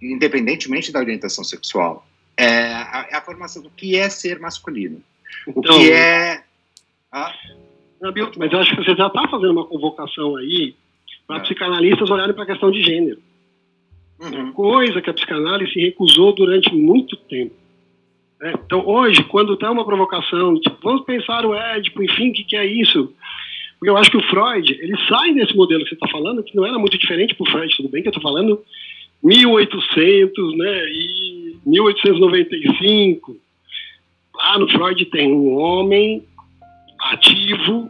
Independentemente 0.01 0.91
da 0.91 0.99
orientação 0.99 1.45
sexual. 1.45 2.05
É 2.39 2.73
a, 2.73 3.07
é 3.11 3.15
a 3.15 3.21
formação 3.21 3.61
do 3.61 3.69
que 3.69 3.97
é 3.97 4.09
ser 4.09 4.39
masculino. 4.39 5.01
O 5.45 5.59
então, 5.59 5.77
que 5.77 5.91
é. 5.91 6.41
Ah? 7.11 7.33
Mas 8.37 8.51
eu 8.53 8.59
acho 8.59 8.75
que 8.75 8.83
você 8.83 8.95
já 8.95 9.07
está 9.07 9.27
fazendo 9.27 9.51
uma 9.51 9.65
convocação 9.65 10.37
aí 10.37 10.73
para 11.27 11.37
é. 11.37 11.39
psicanalistas 11.41 12.09
olharem 12.09 12.33
para 12.33 12.43
a 12.43 12.47
questão 12.47 12.71
de 12.71 12.81
gênero. 12.81 13.19
Uhum. 14.21 14.51
Coisa 14.53 15.01
que 15.01 15.09
a 15.09 15.13
psicanálise 15.13 15.73
se 15.73 15.79
recusou 15.79 16.33
durante 16.33 16.73
muito 16.73 17.17
tempo. 17.17 17.55
É, 18.41 18.51
então, 18.51 18.87
hoje, 18.87 19.21
quando 19.25 19.57
tem 19.57 19.69
uma 19.69 19.85
provocação, 19.85 20.59
tipo, 20.61 20.77
vamos 20.81 21.03
pensar 21.03 21.45
o 21.45 21.53
Édipo, 21.53 22.01
enfim, 22.01 22.29
o 22.29 22.33
que, 22.33 22.45
que 22.45 22.55
é 22.55 22.65
isso? 22.65 23.13
Porque 23.77 23.89
eu 23.89 23.97
acho 23.97 24.11
que 24.11 24.17
o 24.17 24.23
Freud, 24.23 24.77
ele 24.79 24.97
sai 25.07 25.33
desse 25.33 25.55
modelo 25.55 25.83
que 25.83 25.89
você 25.89 25.95
está 25.95 26.07
falando, 26.07 26.43
que 26.43 26.55
não 26.55 26.65
era 26.65 26.77
muito 26.77 26.97
diferente 26.97 27.35
para 27.35 27.43
o 27.43 27.51
Freud, 27.51 27.75
tudo 27.75 27.89
bem 27.89 28.01
que 28.01 28.07
eu 28.07 28.11
estou 28.11 28.23
falando 28.23 28.61
1800, 29.23 30.57
né, 30.57 30.85
e 30.89 31.57
1895. 31.65 33.37
Lá 34.35 34.57
no 34.57 34.69
Freud 34.69 35.05
tem 35.05 35.31
um 35.33 35.55
homem 35.55 36.23
ativo, 36.99 37.89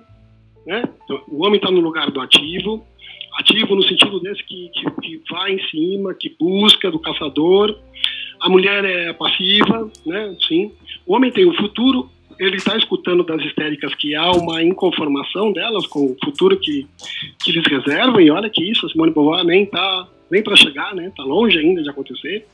né, 0.65 0.83
então, 1.03 1.21
o 1.27 1.45
homem 1.45 1.57
está 1.57 1.71
no 1.71 1.79
lugar 1.79 2.09
do 2.11 2.19
ativo, 2.19 2.85
ativo 3.39 3.75
no 3.75 3.83
sentido 3.83 4.19
desse 4.19 4.43
que, 4.43 4.69
que, 4.69 4.91
que, 5.01 5.21
vai 5.29 5.53
em 5.53 5.63
cima, 5.69 6.13
que 6.13 6.35
busca 6.39 6.91
do 6.91 6.99
caçador. 6.99 7.77
A 8.39 8.49
mulher 8.49 8.83
é 8.83 9.13
passiva, 9.13 9.91
né? 10.05 10.35
Sim. 10.47 10.71
O 11.05 11.15
homem 11.15 11.31
tem 11.31 11.45
o 11.45 11.55
futuro, 11.55 12.09
ele 12.39 12.57
está 12.57 12.77
escutando 12.77 13.23
das 13.23 13.41
histéricas 13.43 13.93
que 13.95 14.15
há 14.15 14.31
uma 14.31 14.63
inconformação 14.63 15.51
delas 15.51 15.85
com 15.87 16.05
o 16.05 16.17
futuro 16.23 16.57
que, 16.57 16.87
que 17.43 17.51
eles 17.51 17.65
reservam, 17.65 18.19
e 18.21 18.29
olha 18.29 18.49
que 18.49 18.63
isso, 18.63 18.85
a 18.85 18.89
Simone 18.89 19.11
Beauvoir 19.11 19.43
nem 19.43 19.63
está 19.63 20.07
nem 20.31 20.43
para 20.43 20.55
chegar, 20.55 20.95
né? 20.95 21.07
Está 21.07 21.23
longe 21.23 21.57
ainda 21.57 21.81
de 21.81 21.89
acontecer, 21.89 22.45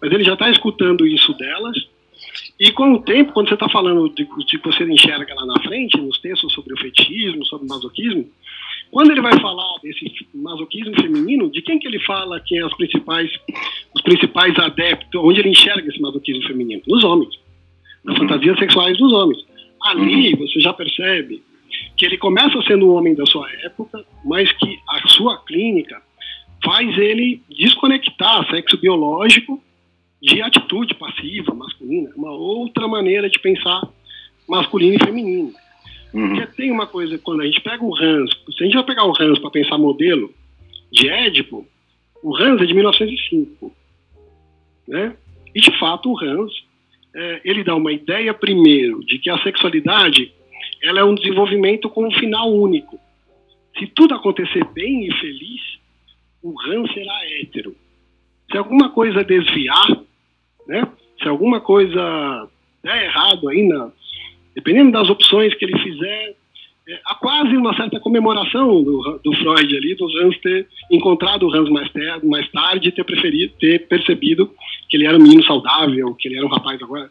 mas 0.00 0.12
ele 0.12 0.24
já 0.24 0.34
está 0.34 0.50
escutando 0.50 1.06
isso 1.06 1.32
delas. 1.34 1.76
E 2.58 2.70
com 2.70 2.92
o 2.92 3.02
tempo, 3.02 3.32
quando 3.32 3.48
você 3.48 3.54
está 3.54 3.68
falando 3.68 4.08
de, 4.10 4.26
de 4.46 4.58
que 4.58 4.64
você 4.64 4.84
enxerga 4.84 5.34
lá 5.34 5.46
na 5.46 5.60
frente, 5.62 6.00
nos 6.00 6.20
textos 6.20 6.52
sobre 6.52 6.74
o 6.74 6.78
fetichismo, 6.78 7.44
sobre 7.44 7.66
o 7.66 7.68
masoquismo, 7.68 8.28
quando 8.90 9.10
ele 9.10 9.22
vai 9.22 9.38
falar 9.40 9.78
desse 9.82 10.04
masoquismo 10.34 10.94
feminino, 11.00 11.50
de 11.50 11.62
quem 11.62 11.78
que 11.78 11.88
ele 11.88 11.98
fala 12.00 12.38
que 12.40 12.58
é 12.58 12.64
os 12.64 12.74
principais, 12.76 13.30
os 13.94 14.02
principais 14.02 14.56
adeptos, 14.58 15.20
onde 15.20 15.40
ele 15.40 15.48
enxerga 15.48 15.88
esse 15.88 16.00
masoquismo 16.00 16.46
feminino? 16.46 16.82
Nos 16.86 17.02
homens, 17.02 17.34
nas 18.04 18.14
uhum. 18.14 18.28
fantasias 18.28 18.58
sexuais 18.58 18.96
dos 18.98 19.12
homens. 19.12 19.42
Ali 19.82 20.36
você 20.36 20.60
já 20.60 20.72
percebe 20.72 21.42
que 21.96 22.04
ele 22.04 22.18
começa 22.18 22.60
sendo 22.62 22.86
um 22.86 22.94
homem 22.94 23.14
da 23.14 23.24
sua 23.26 23.50
época, 23.64 24.04
mas 24.24 24.52
que 24.52 24.78
a 24.88 25.08
sua 25.08 25.38
clínica 25.38 26.02
faz 26.64 26.96
ele 26.96 27.42
desconectar 27.48 28.48
sexo 28.50 28.76
biológico 28.78 29.62
de 30.20 30.40
atitude 30.40 30.94
passiva, 30.94 31.54
masculina, 31.54 32.10
uma 32.16 32.30
outra 32.30 32.86
maneira 32.86 33.28
de 33.28 33.38
pensar 33.40 33.82
masculino 34.48 34.96
e 34.96 35.04
feminino. 35.04 35.52
Uhum. 36.14 36.28
Porque 36.28 36.46
tem 36.54 36.70
uma 36.70 36.86
coisa, 36.86 37.18
quando 37.18 37.42
a 37.42 37.46
gente 37.46 37.60
pega 37.60 37.82
o 37.82 37.96
Hans, 37.96 38.30
se 38.56 38.62
a 38.62 38.64
gente 38.64 38.74
vai 38.74 38.84
pegar 38.84 39.04
o 39.04 39.14
Hans 39.18 39.38
para 39.38 39.50
pensar 39.50 39.78
modelo 39.78 40.32
de 40.92 41.08
Édipo, 41.08 41.66
o 42.22 42.36
Hans 42.36 42.60
é 42.60 42.66
de 42.66 42.74
1905. 42.74 43.74
Né? 44.86 45.16
E, 45.54 45.60
de 45.60 45.78
fato, 45.78 46.12
o 46.12 46.18
Hans, 46.18 46.52
é, 47.14 47.40
ele 47.44 47.64
dá 47.64 47.74
uma 47.74 47.92
ideia, 47.92 48.32
primeiro, 48.32 49.04
de 49.04 49.18
que 49.18 49.30
a 49.30 49.42
sexualidade 49.42 50.32
ela 50.82 51.00
é 51.00 51.04
um 51.04 51.14
desenvolvimento 51.14 51.88
com 51.88 52.06
um 52.06 52.12
final 52.12 52.52
único. 52.52 52.98
Se 53.78 53.86
tudo 53.86 54.14
acontecer 54.14 54.64
bem 54.72 55.06
e 55.06 55.12
feliz, 55.14 55.60
o 56.42 56.54
Hans 56.60 56.92
será 56.92 57.14
hétero. 57.40 57.74
Se 58.50 58.58
alguma 58.58 58.90
coisa 58.90 59.24
desviar, 59.24 59.88
né? 60.66 60.86
se 61.20 61.28
alguma 61.28 61.60
coisa 61.60 62.48
der 62.82 63.04
errado 63.04 63.48
aí 63.48 63.68
dependendo 64.54 64.92
das 64.92 65.08
opções 65.08 65.54
que 65.54 65.64
ele 65.64 65.78
fizer, 65.78 66.36
é, 66.88 67.00
há 67.06 67.14
quase 67.14 67.56
uma 67.56 67.74
certa 67.76 68.00
comemoração 68.00 68.82
do, 68.82 69.20
do 69.24 69.32
Freud 69.36 69.76
ali, 69.76 69.94
do 69.94 70.06
Hans 70.18 70.36
ter 70.40 70.66
encontrado 70.90 71.46
o 71.46 71.54
Hans 71.54 71.70
mais, 71.70 71.90
ter, 71.92 72.22
mais 72.24 72.50
tarde 72.50 72.88
e 72.88 72.92
ter, 72.92 73.04
preferido, 73.04 73.54
ter 73.58 73.86
percebido 73.86 74.50
que 74.88 74.96
ele 74.96 75.06
era 75.06 75.16
um 75.16 75.22
menino 75.22 75.44
saudável, 75.44 76.14
que 76.14 76.28
ele 76.28 76.38
era 76.38 76.46
um 76.46 76.50
rapaz 76.50 76.82
agora 76.82 77.08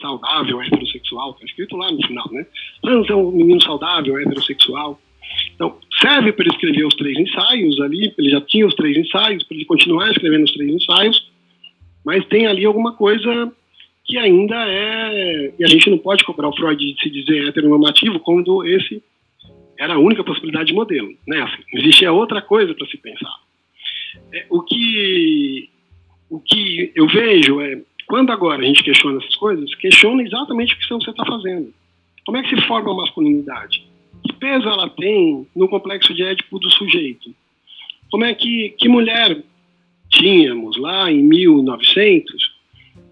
saudável, 0.00 0.62
heterossexual, 0.62 1.32
está 1.32 1.44
escrito 1.44 1.76
lá 1.76 1.92
no 1.92 2.04
final, 2.06 2.26
né? 2.32 2.46
Hans 2.82 3.10
é 3.10 3.14
um 3.14 3.30
menino 3.30 3.62
saudável, 3.62 4.18
heterossexual. 4.18 4.98
Então, 5.54 5.78
serve 6.00 6.32
para 6.32 6.44
ele 6.44 6.54
escrever 6.54 6.86
os 6.86 6.94
três 6.94 7.18
ensaios 7.18 7.80
ali, 7.80 8.12
ele 8.18 8.30
já 8.30 8.40
tinha 8.40 8.66
os 8.66 8.74
três 8.74 8.96
ensaios, 8.96 9.44
para 9.44 9.56
ele 9.56 9.66
continuar 9.66 10.10
escrevendo 10.10 10.44
os 10.44 10.52
três 10.52 10.70
ensaios, 10.70 11.30
mas 12.04 12.24
tem 12.26 12.46
ali 12.46 12.64
alguma 12.64 12.94
coisa 12.94 13.52
que 14.04 14.18
ainda 14.18 14.56
é. 14.66 15.52
E 15.58 15.64
a 15.64 15.68
gente 15.68 15.90
não 15.90 15.98
pode 15.98 16.24
cobrar 16.24 16.48
o 16.48 16.56
Freud 16.56 16.82
de 16.82 17.00
se 17.00 17.10
dizer 17.10 17.48
heteronormativo 17.48 18.18
quando 18.20 18.64
esse 18.64 19.02
era 19.78 19.94
a 19.94 19.98
única 19.98 20.24
possibilidade 20.24 20.68
de 20.68 20.74
modelo. 20.74 21.10
Né? 21.26 21.40
Assim, 21.40 21.62
existia 21.74 22.12
outra 22.12 22.42
coisa 22.42 22.74
para 22.74 22.86
se 22.86 22.98
pensar. 22.98 23.34
É, 24.32 24.46
o, 24.50 24.62
que, 24.62 25.70
o 26.28 26.40
que 26.40 26.92
eu 26.94 27.06
vejo 27.06 27.60
é, 27.60 27.80
quando 28.06 28.30
agora 28.30 28.62
a 28.62 28.66
gente 28.66 28.82
questiona 28.82 29.18
essas 29.18 29.36
coisas, 29.36 29.74
questiona 29.76 30.22
exatamente 30.22 30.74
o 30.74 30.78
que 30.78 30.88
você 30.88 31.10
está 31.10 31.24
fazendo. 31.24 31.72
Como 32.26 32.36
é 32.36 32.42
que 32.42 32.54
se 32.54 32.66
forma 32.66 32.92
a 32.92 32.96
masculinidade? 32.96 33.89
Que 34.24 34.32
peso 34.34 34.68
ela 34.68 34.88
tem 34.88 35.46
no 35.54 35.68
complexo 35.68 36.12
de 36.14 36.22
Édipo 36.22 36.58
do 36.58 36.70
sujeito? 36.70 37.34
Como 38.10 38.24
é 38.24 38.34
que, 38.34 38.70
que 38.78 38.88
mulher 38.88 39.42
tínhamos 40.10 40.76
lá 40.76 41.10
em 41.10 41.22
1900 41.22 42.60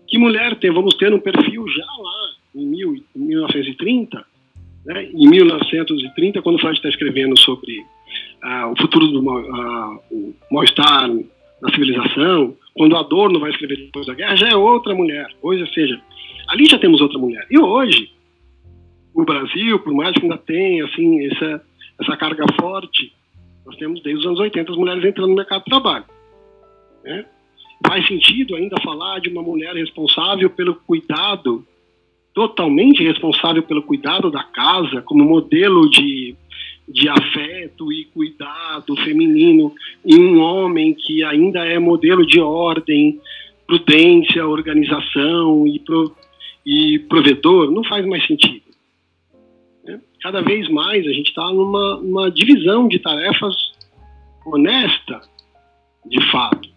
que 0.09 0.19
mulher 0.19 0.57
tem? 0.57 0.71
Vamos 0.71 0.95
ter 0.95 1.13
um 1.13 1.21
perfil 1.21 1.69
já 1.69 1.85
lá 1.85 2.31
em, 2.55 2.67
mil, 2.67 2.95
em 2.95 3.19
1930, 3.19 4.25
né? 4.87 5.05
em 5.13 5.29
1930, 5.29 6.43
quando 6.43 6.59
Freud 6.59 6.77
está 6.77 6.89
escrevendo 6.89 7.39
sobre 7.39 7.85
ah, 8.43 8.69
o 8.69 8.77
futuro 8.81 9.07
do 9.09 9.31
ah, 9.31 9.99
mal-estar 10.51 11.09
na 11.61 11.71
civilização, 11.71 12.57
quando 12.75 12.97
Adorno 12.97 13.39
vai 13.39 13.51
escrever 13.51 13.77
depois 13.77 14.07
da 14.07 14.15
guerra, 14.15 14.37
já 14.37 14.49
é 14.49 14.57
outra 14.57 14.95
mulher. 14.95 15.27
Hoje, 15.43 15.63
ou 15.63 15.69
seja, 15.69 16.01
ali 16.49 16.67
já 16.67 16.79
temos 16.79 17.01
outra 17.01 17.19
mulher. 17.19 17.47
E 17.51 17.59
hoje, 17.59 18.11
o 19.19 19.25
Brasil, 19.25 19.81
por 19.81 19.93
mais 19.93 20.13
que 20.15 20.23
ainda 20.23 20.39
tenha 20.39 20.85
assim, 20.85 21.27
essa, 21.27 21.61
essa 22.01 22.17
carga 22.17 22.45
forte, 22.61 23.13
nós 23.67 23.75
temos 23.75 24.01
desde 24.01 24.21
os 24.21 24.27
anos 24.27 24.39
80 24.39 24.71
as 24.71 24.79
mulheres 24.79 25.05
entrando 25.05 25.31
no 25.31 25.35
mercado 25.35 25.65
de 25.65 25.71
trabalho. 25.71 26.05
Né? 27.05 27.25
faz 27.87 28.07
sentido 28.07 28.57
ainda 28.57 28.81
falar 28.83 29.21
de 29.21 29.29
uma 29.29 29.43
mulher 29.43 29.75
responsável 29.75 30.51
pelo 30.51 30.75
cuidado, 30.75 31.65
totalmente 32.35 33.03
responsável 33.03 33.63
pelo 33.63 33.83
cuidado 33.83 34.31
da 34.31 34.43
casa, 34.43 35.03
como 35.03 35.25
modelo 35.25 35.89
de, 35.91 36.35
de 36.89 37.09
afeto 37.09 37.93
e 37.93 38.05
cuidado 38.07 38.97
feminino, 38.97 39.73
e 40.05 40.17
um 40.17 40.41
homem 40.41 40.95
que 40.95 41.25
ainda 41.25 41.65
é 41.65 41.79
modelo 41.79 42.25
de 42.27 42.41
ordem, 42.41 43.21
prudência, 43.67 44.47
organização 44.47 45.67
e, 45.67 45.79
pro, 45.79 46.13
e 46.65 46.99
provedor, 47.09 47.71
não 47.71 47.85
faz 47.85 48.05
mais 48.07 48.27
sentido. 48.27 48.68
Cada 50.23 50.43
vez 50.43 50.69
mais 50.69 51.07
a 51.07 51.13
gente 51.13 51.29
está 51.29 51.47
numa, 51.53 52.31
divisão 52.31 52.89
de 52.89 52.99
tarefas 52.99 53.55
honesta, 54.45 55.21
de 56.07 56.31
fato 56.31 56.69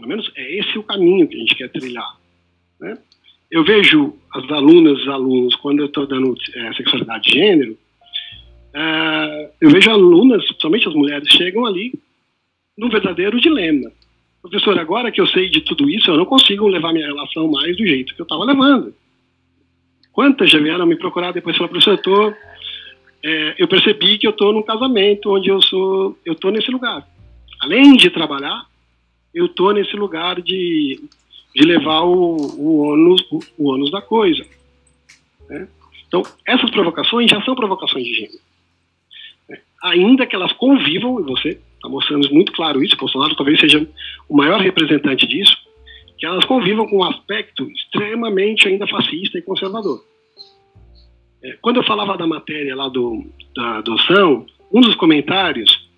pelo 0.00 0.08
menos 0.08 0.32
é 0.34 0.58
esse 0.58 0.78
o 0.78 0.82
caminho 0.82 1.28
que 1.28 1.36
a 1.36 1.40
gente 1.40 1.54
quer 1.54 1.68
trilhar. 1.68 2.16
Né? 2.80 2.96
Eu 3.50 3.62
vejo 3.62 4.14
as 4.34 4.50
alunas 4.50 4.98
e 5.04 5.08
alunos, 5.08 5.54
quando 5.56 5.80
eu 5.80 5.86
estou 5.86 6.06
dando 6.06 6.34
é, 6.54 6.72
sexualidade 6.72 7.24
de 7.24 7.38
gênero, 7.38 7.76
é, 8.72 9.50
eu 9.60 9.70
vejo 9.70 9.90
alunas, 9.90 10.44
principalmente 10.46 10.88
as 10.88 10.94
mulheres, 10.94 11.28
chegam 11.28 11.66
ali 11.66 11.92
num 12.78 12.88
verdadeiro 12.88 13.38
dilema. 13.40 13.92
Professor, 14.40 14.78
agora 14.78 15.12
que 15.12 15.20
eu 15.20 15.26
sei 15.26 15.50
de 15.50 15.60
tudo 15.60 15.90
isso, 15.90 16.10
eu 16.10 16.16
não 16.16 16.24
consigo 16.24 16.66
levar 16.66 16.92
minha 16.92 17.06
relação 17.06 17.50
mais 17.50 17.76
do 17.76 17.86
jeito 17.86 18.14
que 18.14 18.22
eu 18.22 18.24
estava 18.24 18.44
levando. 18.44 18.94
Quantas 20.12 20.50
já 20.50 20.58
vieram 20.58 20.86
me 20.86 20.96
procurar 20.96 21.32
depois 21.32 21.54
e 21.54 21.58
falaram, 21.58 21.72
professor, 21.72 21.92
eu, 21.92 22.02
tô, 22.02 22.34
é, 23.22 23.54
eu 23.58 23.68
percebi 23.68 24.18
que 24.18 24.26
eu 24.26 24.30
estou 24.30 24.52
num 24.52 24.62
casamento 24.62 25.30
onde 25.30 25.48
eu 25.48 25.60
sou, 25.62 26.18
eu 26.24 26.32
estou 26.32 26.50
nesse 26.50 26.70
lugar. 26.70 27.06
Além 27.60 27.96
de 27.96 28.08
trabalhar, 28.10 28.64
eu 29.34 29.46
estou 29.46 29.72
nesse 29.72 29.94
lugar 29.94 30.40
de, 30.40 31.00
de 31.54 31.66
levar 31.66 32.02
o, 32.02 32.36
o, 32.36 32.92
ônus, 32.92 33.22
o, 33.30 33.40
o 33.58 33.90
da 33.90 34.00
coisa. 34.00 34.44
Né? 35.48 35.68
Então, 36.08 36.22
essas 36.46 36.70
provocações 36.70 37.30
já 37.30 37.42
são 37.42 37.54
provocações 37.54 38.04
de 38.04 38.14
gênero. 38.14 38.40
Né? 39.48 39.58
Ainda 39.84 40.26
que 40.26 40.34
elas 40.34 40.52
convivam, 40.52 41.20
e 41.20 41.22
você 41.22 41.60
está 41.74 41.88
mostrando 41.88 42.32
muito 42.32 42.52
claro 42.52 42.82
isso, 42.82 42.96
Bolsonaro 42.96 43.36
talvez 43.36 43.60
seja 43.60 43.86
o 44.28 44.36
maior 44.36 44.60
representante 44.60 45.26
disso, 45.26 45.56
que 46.18 46.26
elas 46.26 46.44
convivam 46.44 46.86
com 46.86 46.98
um 46.98 47.04
aspecto 47.04 47.70
extremamente 47.70 48.68
ainda 48.68 48.86
fascista 48.86 49.38
e 49.38 49.42
conservador. 49.42 50.02
Quando 51.60 51.76
eu 51.76 51.84
falava 51.84 52.16
da 52.16 52.26
matéria 52.26 52.76
lá 52.76 52.88
do, 52.88 53.24
da 53.54 53.78
adoção, 53.78 54.46
um 54.72 54.80
dos 54.80 54.94
comentários, 54.94 55.88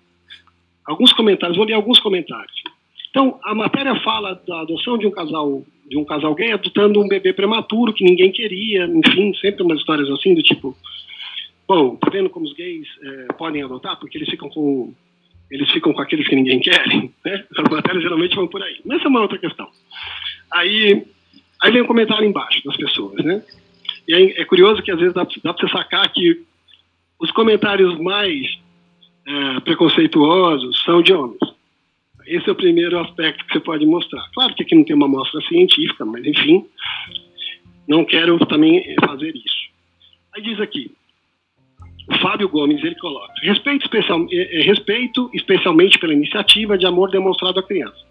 alguns 0.85 1.11
comentários, 1.13 1.57
vou 1.57 1.65
ler 1.65 1.73
alguns 1.73 1.99
comentários. 1.99 2.63
Então, 3.09 3.39
a 3.43 3.53
matéria 3.53 3.95
fala 4.01 4.41
da 4.47 4.61
adoção 4.61 4.97
de 4.97 5.05
um 5.05 5.11
casal 5.11 5.63
de 5.85 5.97
um 5.97 6.05
casal 6.05 6.33
gay 6.33 6.53
adotando 6.53 7.01
um 7.01 7.07
bebê 7.07 7.33
prematuro 7.33 7.93
que 7.93 8.05
ninguém 8.05 8.31
queria, 8.31 8.85
enfim, 8.85 9.33
sempre 9.35 9.63
umas 9.63 9.79
histórias 9.79 10.09
assim 10.09 10.33
do 10.33 10.41
tipo, 10.41 10.75
bom, 11.67 11.97
tá 11.97 12.09
vendo 12.09 12.29
como 12.29 12.45
os 12.45 12.53
gays 12.53 12.87
é, 13.03 13.33
podem 13.33 13.61
adotar 13.61 13.99
porque 13.99 14.17
eles 14.17 14.29
ficam 14.29 14.49
com 14.49 14.93
eles 15.51 15.69
ficam 15.69 15.93
com 15.93 16.01
aqueles 16.01 16.27
que 16.27 16.35
ninguém 16.35 16.59
quer, 16.59 16.87
né? 17.23 17.45
As 17.57 17.69
matérias 17.69 18.01
geralmente 18.01 18.35
vão 18.35 18.47
por 18.47 18.63
aí. 18.63 18.79
Mas 18.83 18.97
essa 18.97 19.07
é 19.07 19.09
uma 19.09 19.21
outra 19.21 19.37
questão. 19.37 19.67
Aí, 20.51 21.05
aí 21.61 21.71
vem 21.71 21.81
um 21.83 21.87
comentário 21.87 22.25
embaixo 22.25 22.63
das 22.65 22.75
pessoas, 22.75 23.23
né? 23.23 23.43
E 24.07 24.13
aí 24.13 24.33
é 24.37 24.45
curioso 24.45 24.81
que 24.81 24.91
às 24.91 24.99
vezes 24.99 25.13
dá, 25.13 25.25
dá 25.43 25.53
para 25.53 25.67
você 25.67 25.73
sacar 25.73 26.11
que 26.11 26.43
os 27.19 27.31
comentários 27.31 27.97
mais 27.99 28.59
é, 29.25 29.59
preconceituosos 29.61 30.83
são 30.83 31.01
de 31.01 31.13
homens. 31.13 31.39
Esse 32.25 32.49
é 32.49 32.51
o 32.51 32.55
primeiro 32.55 32.99
aspecto 32.99 33.45
que 33.45 33.53
você 33.53 33.59
pode 33.59 33.85
mostrar. 33.85 34.23
Claro 34.33 34.53
que 34.55 34.63
aqui 34.63 34.75
não 34.75 34.83
tem 34.83 34.95
uma 34.95 35.05
amostra 35.05 35.41
científica, 35.41 36.05
mas 36.05 36.25
enfim, 36.25 36.65
não 37.87 38.05
quero 38.05 38.37
também 38.45 38.95
fazer 39.05 39.35
isso. 39.35 39.63
Aí 40.35 40.41
diz 40.41 40.59
aqui, 40.59 40.91
o 42.09 42.17
Fábio 42.19 42.49
Gomes, 42.49 42.83
ele 42.83 42.95
coloca, 42.95 43.33
respeito, 43.41 43.83
especial, 43.83 44.25
é, 44.31 44.59
é, 44.59 44.61
respeito 44.63 45.29
especialmente 45.33 45.97
pela 45.99 46.13
iniciativa 46.13 46.77
de 46.77 46.85
amor 46.85 47.09
demonstrado 47.11 47.59
à 47.59 47.63
criança. 47.63 48.03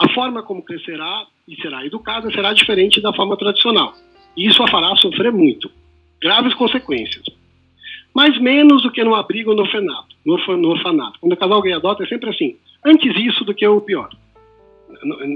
A 0.00 0.08
forma 0.10 0.42
como 0.42 0.62
crescerá 0.62 1.26
e 1.48 1.56
será 1.56 1.86
educada 1.86 2.30
será 2.30 2.52
diferente 2.52 3.00
da 3.00 3.12
forma 3.12 3.36
tradicional. 3.36 3.94
E 4.36 4.46
isso 4.46 4.62
a 4.62 4.68
fará 4.68 4.94
sofrer 4.96 5.32
muito. 5.32 5.70
Graves 6.20 6.54
consequências. 6.54 7.24
Mas 8.14 8.38
menos 8.40 8.82
do 8.82 8.90
que 8.90 9.04
no 9.04 9.14
abrigo 9.14 9.50
ou 9.50 9.56
no 9.56 9.62
orfanato. 9.62 10.16
No 10.24 10.68
orfanato. 10.68 11.18
Quando 11.20 11.32
o 11.32 11.36
casal 11.36 11.62
gay 11.62 11.72
adota, 11.72 12.04
é 12.04 12.06
sempre 12.06 12.30
assim 12.30 12.56
antes 12.86 13.16
isso 13.16 13.44
do 13.44 13.52
que 13.52 13.66
o 13.66 13.80
pior. 13.80 14.08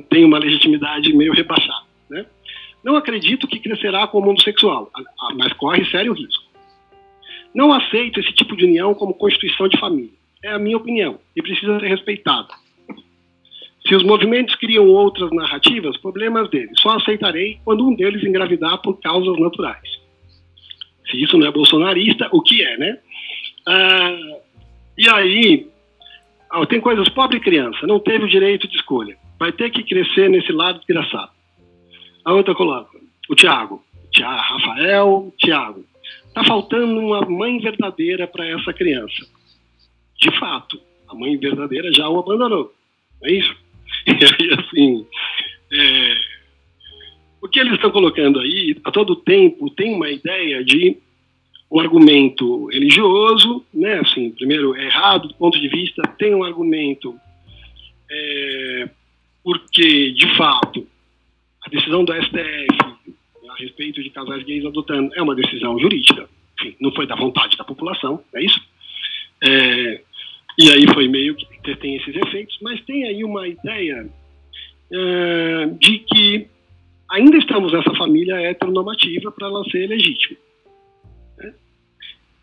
Tem 0.09 0.25
uma 0.25 0.39
legitimidade 0.39 1.13
meio 1.13 1.33
rebaixada. 1.33 1.85
Né? 2.09 2.25
Não 2.83 2.97
acredito 2.97 3.49
que 3.49 3.59
crescerá 3.59 4.07
com 4.07 4.19
o 4.19 4.25
mundo 4.25 4.41
sexual, 4.43 4.91
mas 5.37 5.53
corre 5.55 5.85
sério 5.87 6.13
risco. 6.13 6.45
Não 7.53 7.73
aceito 7.73 8.21
esse 8.21 8.33
tipo 8.33 8.57
de 8.57 8.65
união 8.65 8.95
como 8.95 9.13
constituição 9.13 9.69
de 9.69 9.79
família. 9.79 10.13
É 10.43 10.53
a 10.53 10.59
minha 10.59 10.77
opinião 10.77 11.19
e 11.35 11.43
precisa 11.43 11.81
ser 11.81 11.89
respeitada. 11.89 12.55
Se 13.87 13.95
os 13.95 14.03
movimentos 14.03 14.55
criam 14.57 14.87
outras 14.87 15.31
narrativas, 15.31 15.97
problemas 15.97 16.49
deles. 16.51 16.73
Só 16.81 16.91
aceitarei 16.91 17.59
quando 17.65 17.87
um 17.87 17.95
deles 17.95 18.23
engravidar 18.23 18.81
por 18.83 19.01
causas 19.01 19.39
naturais. 19.39 19.89
Se 21.11 21.23
isso 21.23 21.37
não 21.39 21.47
é 21.47 21.51
bolsonarista, 21.51 22.29
o 22.31 22.43
que 22.43 22.63
é, 22.63 22.77
né? 22.77 22.99
Ah, 23.67 24.19
e 24.99 25.09
aí, 25.09 25.67
ah, 26.51 26.65
tem 26.67 26.81
coisas, 26.81 27.09
pobre 27.09 27.41
criança, 27.41 27.87
não 27.87 27.99
teve 27.99 28.25
o 28.25 28.29
direito 28.29 28.69
de 28.69 28.77
escolha. 28.77 29.17
Vai 29.39 29.53
ter 29.53 29.71
que 29.71 29.83
crescer 29.83 30.29
nesse 30.29 30.53
lado 30.53 30.79
desgraçado. 30.79 31.31
A 32.25 32.33
outra 32.35 32.55
coloca, 32.55 32.99
o 33.29 33.35
Tiago. 33.35 33.83
Rafael, 34.19 35.33
Tiago. 35.39 35.85
Está 36.27 36.45
faltando 36.45 36.99
uma 37.01 37.23
mãe 37.23 37.59
verdadeira 37.59 38.27
para 38.27 38.47
essa 38.47 38.73
criança. 38.73 39.27
De 40.21 40.31
fato, 40.39 40.81
a 41.09 41.15
mãe 41.15 41.37
verdadeira 41.37 41.93
já 41.93 42.09
o 42.09 42.19
abandonou. 42.19 42.73
Não 43.21 43.29
é 43.29 43.33
isso? 43.33 43.57
E 44.07 44.13
aí, 44.13 44.51
assim, 44.59 45.07
é, 45.73 46.17
o 47.43 47.49
que 47.49 47.61
eles 47.61 47.75
estão 47.75 47.91
colocando 47.91 48.41
aí, 48.41 48.77
a 48.85 48.91
todo 48.91 49.17
tempo, 49.17 49.71
tem 49.71 49.95
uma 49.95 50.11
ideia 50.11 50.65
de 50.65 50.97
um 51.71 51.79
argumento 51.79 52.67
religioso, 52.67 53.65
né? 53.73 54.01
Assim, 54.01 54.31
primeiro 54.33 54.75
é 54.75 54.87
errado 54.87 55.29
do 55.29 55.35
ponto 55.35 55.59
de 55.59 55.69
vista, 55.69 56.03
tem 56.19 56.35
um 56.35 56.43
argumento 56.43 57.15
é, 58.11 58.91
porque 59.45 60.11
de 60.11 60.37
fato 60.37 60.87
a 61.65 61.71
decisão 61.71 62.05
do 62.05 62.13
STF 62.13 62.91
a 63.49 63.55
respeito 63.57 64.03
de 64.03 64.11
casais 64.11 64.43
gays 64.43 64.65
adotando 64.65 65.13
é 65.15 65.23
uma 65.23 65.35
decisão 65.35 65.79
jurídica, 65.79 66.29
enfim, 66.59 66.77
não 66.81 66.93
foi 66.93 67.07
da 67.07 67.15
vontade 67.15 67.57
da 67.57 67.65
população, 67.65 68.23
é 68.35 68.45
isso. 68.45 68.61
É, 69.43 70.03
e 70.59 70.71
aí 70.71 70.85
foi 70.93 71.09
meio 71.09 71.35
que 71.35 71.77
tem 71.77 71.97
esses 71.97 72.15
efeitos, 72.15 72.59
mas 72.63 72.81
tem 72.85 73.05
aí 73.05 73.25
uma 73.25 73.47
ideia 73.47 74.09
é, 74.93 75.67
de 75.79 75.99
que 76.01 76.49
ainda 77.11 77.37
estamos 77.37 77.73
nessa 77.73 77.95
família 77.97 78.41
heteronormativa 78.41 79.31
para 79.33 79.49
ela 79.49 79.65
ser 79.65 79.87
legítima 79.87 80.39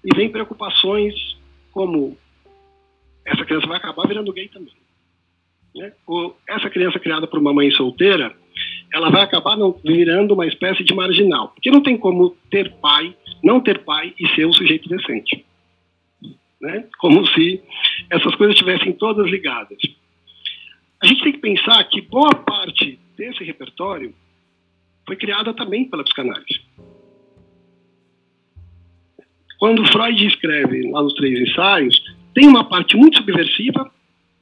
e 0.08 0.16
vem 0.16 0.30
preocupações 0.30 1.14
como 1.72 2.18
essa 3.26 3.44
criança 3.44 3.68
vai 3.68 3.78
acabar 3.78 4.08
virando 4.08 4.32
gay 4.32 4.48
também. 4.48 4.74
Né? 5.76 5.92
Ou 6.08 6.38
essa 6.48 6.70
criança 6.70 6.98
criada 6.98 7.28
por 7.28 7.40
uma 7.40 7.54
mãe 7.54 7.70
solteira, 7.72 8.34
ela 8.94 9.10
vai 9.10 9.22
acabar 9.22 9.58
não, 9.58 9.74
virando 9.84 10.34
uma 10.34 10.48
espécie 10.48 10.84
de 10.84 10.94
marginal. 10.94 11.50
Porque 11.50 11.70
não 11.70 11.84
tem 11.84 11.98
como 11.98 12.38
ter 12.50 12.72
pai, 12.76 13.14
não 13.44 13.60
ter 13.60 13.84
pai 13.84 14.14
e 14.18 14.28
ser 14.30 14.48
um 14.48 14.54
sujeito 14.54 14.88
decente. 14.88 15.46
Né? 16.62 16.86
Como 16.98 17.28
se 17.28 17.62
essas 18.10 18.36
coisas 18.36 18.56
estivessem 18.56 18.94
todas 18.94 19.30
ligadas. 19.30 19.78
A 21.02 21.08
gente 21.08 21.24
tem 21.24 21.34
que 21.34 21.40
pensar 21.40 21.84
que 21.86 22.02
boa 22.02 22.34
parte 22.34 23.00
desse 23.16 23.44
repertório 23.44 24.14
foi 25.06 25.16
criada 25.16 25.54
também 25.54 25.86
pela 25.86 26.04
psicanálise. 26.04 26.62
Quando 29.60 29.86
Freud 29.92 30.26
escreve 30.26 30.90
lá 30.92 31.02
nos 31.02 31.14
três 31.14 31.40
ensaios, 31.40 32.00
tem 32.34 32.48
uma 32.48 32.64
parte 32.64 32.96
muito 32.96 33.18
subversiva, 33.18 33.92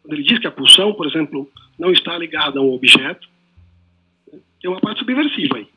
quando 0.02 0.14
ele 0.14 0.24
diz 0.24 0.40
que 0.40 0.48
a 0.48 0.52
pulsão, 0.52 0.94
por 0.94 1.08
exemplo, 1.08 1.50
não 1.80 1.92
está 1.92 2.18
ligada 2.18 2.60
a 2.60 2.62
um 2.62 2.74
objeto. 2.74 3.28
Tem 4.62 4.70
uma 4.70 4.82
parte 4.82 5.00
subversiva 5.00 5.58
aí. 5.58 5.68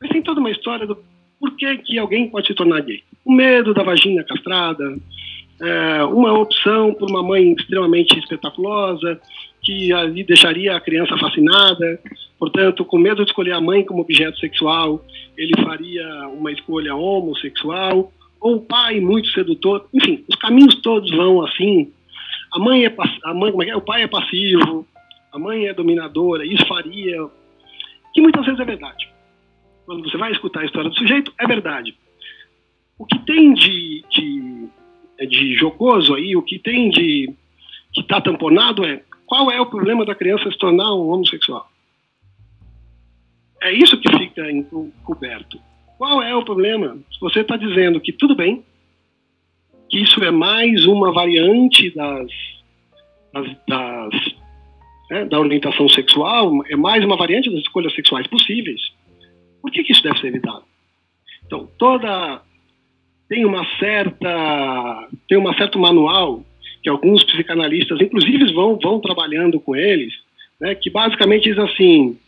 Mas 0.00 0.10
tem 0.10 0.22
toda 0.22 0.40
uma 0.40 0.50
história 0.50 0.86
do 0.86 0.98
porquê 1.38 1.76
que 1.78 1.98
alguém 1.98 2.28
pode 2.28 2.48
se 2.48 2.54
tornar 2.54 2.80
gay. 2.80 3.02
O 3.24 3.32
medo 3.32 3.72
da 3.72 3.82
vagina 3.82 4.24
castrada, 4.24 4.98
é, 5.60 6.04
uma 6.04 6.32
opção 6.38 6.94
por 6.94 7.10
uma 7.10 7.22
mãe 7.22 7.52
extremamente 7.52 8.18
espetaculosa, 8.18 9.20
que 9.62 9.92
ali 9.92 10.24
deixaria 10.24 10.74
a 10.74 10.80
criança 10.80 11.16
fascinada, 11.18 12.00
portanto, 12.38 12.84
com 12.84 12.98
medo 12.98 13.24
de 13.24 13.30
escolher 13.30 13.52
a 13.52 13.60
mãe 13.60 13.84
como 13.84 14.02
objeto 14.02 14.38
sexual, 14.38 15.04
ele 15.36 15.52
faria 15.62 16.28
uma 16.28 16.50
escolha 16.50 16.94
homossexual 16.94 18.10
ou 18.40 18.56
o 18.56 18.60
pai 18.60 19.00
muito 19.00 19.28
sedutor, 19.28 19.86
enfim, 19.92 20.24
os 20.26 20.36
caminhos 20.36 20.76
todos 20.76 21.10
vão 21.10 21.44
assim. 21.44 21.92
A 22.52 22.58
mãe 22.58 22.86
é 22.86 22.94
a 23.24 23.34
mãe, 23.34 23.52
como 23.52 23.62
é 23.62 23.68
é? 23.68 23.76
O 23.76 23.82
pai 23.82 24.02
é 24.02 24.08
passivo, 24.08 24.86
a 25.32 25.38
mãe 25.38 25.66
é 25.66 25.74
dominadora, 25.74 26.44
isso 26.44 26.66
faria, 26.66 27.16
que 28.14 28.20
muitas 28.20 28.44
vezes 28.44 28.58
é 28.58 28.64
verdade. 28.64 29.08
Quando 29.84 30.08
você 30.08 30.16
vai 30.16 30.32
escutar 30.32 30.60
a 30.60 30.64
história 30.64 30.88
do 30.88 30.96
sujeito, 30.96 31.32
é 31.38 31.46
verdade. 31.46 31.94
O 32.98 33.04
que 33.04 33.18
tem 33.20 33.52
de, 33.52 34.04
de, 34.10 34.68
de 35.26 35.54
jocoso 35.54 36.14
aí, 36.14 36.36
o 36.36 36.42
que 36.42 36.58
tem 36.58 36.90
de 36.90 37.32
que 37.92 38.00
está 38.00 38.20
tamponado 38.20 38.84
é 38.84 39.02
qual 39.26 39.50
é 39.50 39.60
o 39.60 39.66
problema 39.66 40.04
da 40.04 40.14
criança 40.14 40.50
se 40.50 40.58
tornar 40.58 40.94
um 40.94 41.10
homossexual. 41.10 41.68
É 43.62 43.72
isso 43.72 44.00
que 44.00 44.10
fica 44.16 44.50
encoberto. 44.50 45.60
Qual 45.98 46.22
é 46.22 46.34
o 46.34 46.44
problema? 46.44 46.98
Se 47.12 47.20
você 47.20 47.40
está 47.40 47.56
dizendo 47.56 48.00
que 48.00 48.12
tudo 48.12 48.34
bem, 48.34 48.64
que 49.88 49.98
isso 49.98 50.22
é 50.24 50.30
mais 50.30 50.86
uma 50.86 51.12
variante 51.12 51.90
das, 51.94 52.30
das, 53.32 53.56
das 53.68 54.34
né, 55.10 55.24
da 55.24 55.38
orientação 55.38 55.88
sexual, 55.88 56.64
é 56.68 56.76
mais 56.76 57.04
uma 57.04 57.16
variante 57.16 57.50
das 57.50 57.60
escolhas 57.60 57.92
sexuais 57.94 58.26
possíveis, 58.28 58.80
por 59.60 59.70
que, 59.70 59.82
que 59.82 59.92
isso 59.92 60.02
deve 60.02 60.18
ser 60.20 60.28
evitado? 60.28 60.62
Então, 61.44 61.68
toda 61.76 62.40
tem 63.30 63.44
uma 63.44 63.64
certa 63.78 65.08
tem 65.28 65.38
uma 65.38 65.56
certo 65.56 65.78
manual 65.78 66.44
que 66.82 66.88
alguns 66.88 67.22
psicanalistas, 67.22 68.00
inclusive, 68.00 68.52
vão 68.52 68.76
vão 68.76 69.00
trabalhando 69.00 69.60
com 69.60 69.76
eles, 69.76 70.12
né, 70.60 70.74
que 70.74 70.90
basicamente 70.90 71.44
diz 71.44 71.58
assim: 71.58 72.18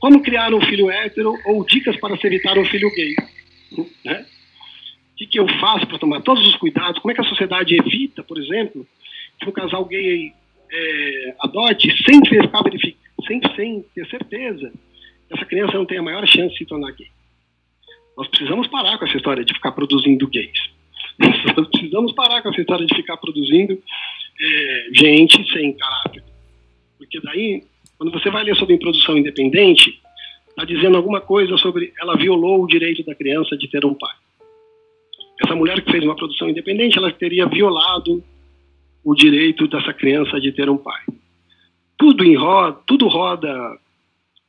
como 0.00 0.20
criar 0.22 0.52
um 0.52 0.60
filho 0.60 0.90
hétero 0.90 1.32
ou 1.46 1.64
dicas 1.64 1.96
para 1.98 2.16
se 2.16 2.26
evitar 2.26 2.58
um 2.58 2.64
filho 2.64 2.90
gay. 2.90 3.14
Né? 4.04 4.26
O 5.12 5.16
que, 5.16 5.26
que 5.26 5.38
eu 5.38 5.46
faço 5.60 5.86
para 5.86 5.98
tomar 6.00 6.20
todos 6.22 6.44
os 6.44 6.56
cuidados? 6.56 7.00
Como 7.00 7.12
é 7.12 7.14
que 7.14 7.20
a 7.20 7.28
sociedade 7.28 7.76
evita, 7.76 8.24
por 8.24 8.36
exemplo, 8.36 8.84
que 9.38 9.48
um 9.48 9.52
casal 9.52 9.84
gay 9.84 10.32
é, 10.72 11.34
adote 11.38 11.88
sem, 12.02 12.20
sem, 12.26 13.40
sem 13.54 13.84
ter 13.94 14.06
certeza 14.08 14.72
que 15.28 15.34
essa 15.34 15.44
criança 15.44 15.78
não 15.78 15.86
tem 15.86 15.98
a 15.98 16.02
maior 16.02 16.26
chance 16.26 16.50
de 16.50 16.58
se 16.58 16.66
tornar 16.66 16.90
gay? 16.90 17.06
Nós 18.16 18.28
precisamos 18.28 18.66
parar 18.68 18.98
com 18.98 19.04
essa 19.04 19.16
história 19.16 19.44
de 19.44 19.54
ficar 19.54 19.72
produzindo 19.72 20.28
gays. 20.28 20.58
Nós 21.56 21.68
precisamos 21.68 22.12
parar 22.12 22.42
com 22.42 22.48
essa 22.50 22.60
história 22.60 22.86
de 22.86 22.94
ficar 22.94 23.16
produzindo 23.16 23.78
é, 24.40 24.88
gente 24.92 25.52
sem 25.52 25.72
caráter. 25.76 26.22
Porque 26.98 27.20
daí 27.20 27.62
Quando 27.98 28.12
você 28.12 28.30
vai 28.30 28.44
ler 28.44 28.56
sobre 28.56 28.78
produção 28.78 29.16
independente, 29.16 30.00
está 30.48 30.64
dizendo 30.64 30.96
alguma 30.96 31.20
coisa 31.20 31.56
sobre 31.56 31.92
ela 32.00 32.16
violou 32.16 32.62
o 32.62 32.66
direito 32.66 33.04
da 33.04 33.14
criança 33.14 33.56
de 33.56 33.68
ter 33.68 33.84
um 33.84 33.94
pai. 33.94 34.14
Essa 35.44 35.54
mulher 35.54 35.80
que 35.82 35.90
fez 35.90 36.04
uma 36.04 36.16
produção 36.16 36.48
independente, 36.48 36.98
ela 36.98 37.10
teria 37.12 37.46
violado 37.46 38.22
o 39.04 39.14
direito 39.14 39.66
dessa 39.66 39.92
criança 39.92 40.40
de 40.40 40.52
ter 40.52 40.68
um 40.70 40.76
pai. 40.76 41.02
Tudo, 41.98 42.24
em 42.24 42.36
roda, 42.36 42.78
tudo 42.86 43.08
roda 43.08 43.78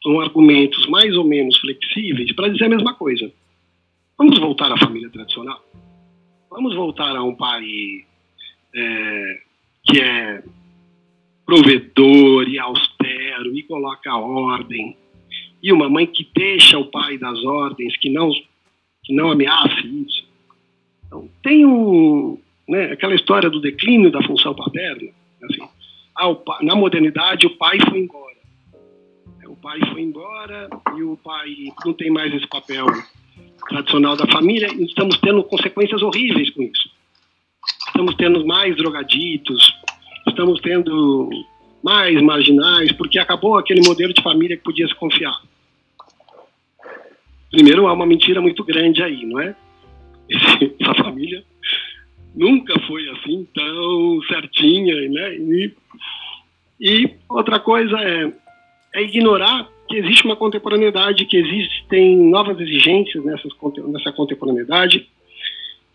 com 0.04 0.22
argumentos 0.22 0.86
mais 0.88 1.16
ou 1.18 1.24
menos 1.24 1.58
flexíveis 1.58 2.32
para 2.34 2.50
dizer 2.50 2.66
a 2.66 2.70
mesma 2.70 2.94
coisa. 2.94 3.32
Vamos 4.18 4.40
voltar 4.40 4.72
à 4.72 4.78
família 4.78 5.10
tradicional? 5.10 5.62
Vamos 6.50 6.74
voltar 6.74 7.16
a 7.16 7.24
um 7.24 7.36
pai 7.36 8.06
é, 8.74 9.42
que 9.84 10.00
é 10.00 10.42
provedor 11.46 12.48
e 12.48 12.58
austero 12.58 13.56
e 13.56 13.64
coloca 13.64 14.16
ordem, 14.16 14.98
e 15.62 15.72
uma 15.72 15.90
mãe 15.90 16.08
que 16.08 16.28
deixa 16.34 16.78
o 16.78 16.86
pai 16.86 17.18
das 17.18 17.44
ordens, 17.44 17.98
que 17.98 18.10
não, 18.10 18.32
que 19.04 19.14
não 19.14 19.32
ameace 19.32 19.86
isso. 19.86 20.26
Então, 21.06 21.30
tem 21.44 21.66
um, 21.66 22.40
né, 22.68 22.94
aquela 22.94 23.16
história 23.16 23.50
do 23.50 23.60
declínio 23.60 24.12
da 24.12 24.24
função 24.24 24.56
paterna. 24.56 25.10
Assim, 25.44 25.68
na 26.62 26.76
modernidade, 26.76 27.46
o 27.46 27.58
pai 27.58 27.78
foi 27.90 28.00
embora. 28.00 28.36
É, 29.44 29.48
o 29.48 29.56
pai 29.58 29.80
foi 29.92 30.02
embora 30.02 30.70
e 30.96 31.04
o 31.04 31.18
pai 31.18 31.54
não 31.86 31.94
tem 31.94 32.10
mais 32.10 32.34
esse 32.34 32.48
papel 32.48 32.86
tradicional 33.68 34.16
da 34.16 34.28
família 34.28 34.68
e 34.74 34.86
estamos 34.86 35.18
tendo 35.20 35.44
consequências 35.44 36.02
horríveis 36.02 36.50
com 36.52 36.64
isso. 36.64 36.90
Estamos 37.88 38.16
tendo 38.16 38.46
mais 38.46 38.76
drogaditos, 38.76 39.74
estamos 40.28 40.60
tendo 40.62 41.30
mais 41.84 42.22
marginais, 42.22 42.92
porque 42.92 43.20
acabou 43.20 43.58
aquele 43.58 43.82
modelo 43.86 44.14
de 44.14 44.22
família 44.22 44.58
que 44.58 44.64
podia 44.64 44.88
se 44.88 44.96
confiar. 44.96 45.40
Primeiro, 47.52 47.88
há 47.88 47.94
uma 47.94 48.06
mentira 48.06 48.42
muito 48.42 48.64
grande 48.64 49.02
aí, 49.02 49.26
não 49.26 49.40
é? 49.40 49.56
Essa 50.80 50.96
família 51.04 51.44
nunca 52.36 52.78
foi 52.82 53.08
assim 53.10 53.48
tão 53.54 54.22
certinha, 54.24 55.10
né? 55.10 55.36
E, 55.36 55.74
e 56.82 57.10
outra 57.30 57.60
coisa 57.60 57.98
é, 57.98 58.34
é, 58.94 59.04
ignorar 59.04 59.70
que 59.88 59.98
existe 59.98 60.26
uma 60.26 60.36
contemporaneidade, 60.36 61.26
que 61.26 61.38
existem 61.38 62.18
novas 62.18 62.60
exigências 62.60 63.24
nessas, 63.24 63.52
nessa 63.88 64.12
contemporaneidade, 64.12 65.08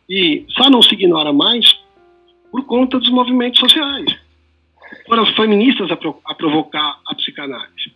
e 0.09 0.45
só 0.51 0.71
não 0.71 0.83
se 0.83 0.95
ignora 0.95 1.33
mais 1.33 1.81
por 2.51 2.65
conta 2.65 2.99
dos 2.99 3.11
movimentos 3.11 3.61
sociais. 3.61 4.17
Foram 5.07 5.23
as 5.23 5.31
feministas 5.31 5.91
a, 5.91 5.97
pro, 5.97 6.21
a 6.25 6.35
provocar 6.35 6.99
a 7.07 7.15
psicanálise. 7.15 7.93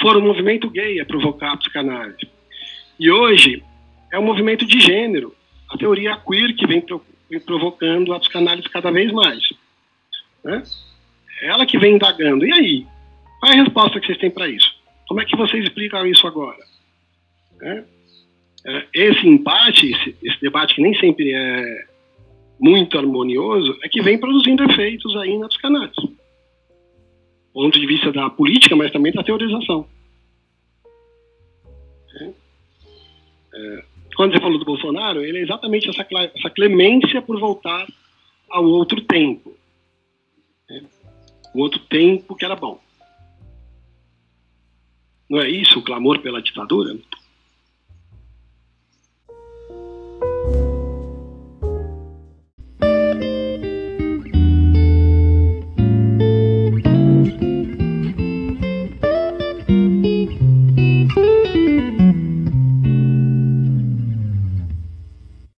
Foram 0.00 0.20
o 0.20 0.24
movimento 0.24 0.70
gay 0.70 1.00
a 1.00 1.04
provocar 1.04 1.52
a 1.52 1.56
psicanálise. 1.56 2.28
E 2.98 3.10
hoje 3.10 3.62
é 4.12 4.18
um 4.18 4.24
movimento 4.24 4.66
de 4.66 4.80
gênero, 4.80 5.34
a 5.70 5.76
teoria 5.76 6.16
queer 6.16 6.54
que 6.54 6.66
vem, 6.66 6.84
vem 7.28 7.40
provocando 7.40 8.14
a 8.14 8.20
psicanálise 8.20 8.68
cada 8.68 8.90
vez 8.90 9.12
mais. 9.12 9.42
Né? 10.44 10.62
É 11.42 11.48
ela 11.48 11.66
que 11.66 11.78
vem 11.78 11.96
indagando. 11.96 12.46
E 12.46 12.52
aí? 12.52 12.86
Qual 13.40 13.52
é 13.52 13.58
a 13.58 13.62
resposta 13.62 14.00
que 14.00 14.06
vocês 14.06 14.18
têm 14.18 14.30
para 14.30 14.48
isso? 14.48 14.75
Como 15.08 15.20
é 15.20 15.24
que 15.24 15.36
vocês 15.36 15.64
explicam 15.64 16.06
isso 16.06 16.26
agora? 16.26 16.58
É, 17.62 17.84
é 18.66 18.86
esse 18.92 19.26
empate, 19.26 19.90
esse, 20.22 20.40
debate 20.40 20.74
que 20.74 20.82
nem 20.82 20.94
sempre 20.98 21.32
é 21.32 21.86
muito 22.58 22.98
harmonioso, 22.98 23.78
é 23.82 23.88
que 23.88 24.02
vem 24.02 24.18
produzindo 24.18 24.64
efeitos 24.64 25.16
aí 25.16 25.38
na 25.38 25.48
psicanálise. 25.48 26.16
Ponto 27.52 27.78
de 27.78 27.86
vista 27.86 28.12
da 28.12 28.28
política, 28.28 28.76
mas 28.76 28.92
também 28.92 29.12
da 29.12 29.22
teorização. 29.22 29.88
É, 32.20 32.32
é, 33.54 33.84
quando 34.16 34.32
você 34.32 34.40
falou 34.40 34.58
do 34.58 34.64
Bolsonaro, 34.64 35.22
ele 35.22 35.38
é 35.38 35.42
exatamente 35.42 35.88
essa, 35.88 36.06
essa 36.34 36.50
clemência 36.50 37.22
por 37.22 37.38
voltar 37.38 37.86
ao 38.50 38.64
outro 38.64 39.00
tempo. 39.02 39.54
Né? 40.68 40.82
O 41.54 41.60
outro 41.60 41.80
tempo 41.80 42.34
que 42.34 42.44
era 42.44 42.56
bom. 42.56 42.80
Não 45.28 45.40
é 45.40 45.48
isso 45.48 45.78
o 45.78 45.82
clamor 45.82 46.20
pela 46.20 46.42
ditadura? 46.42 46.96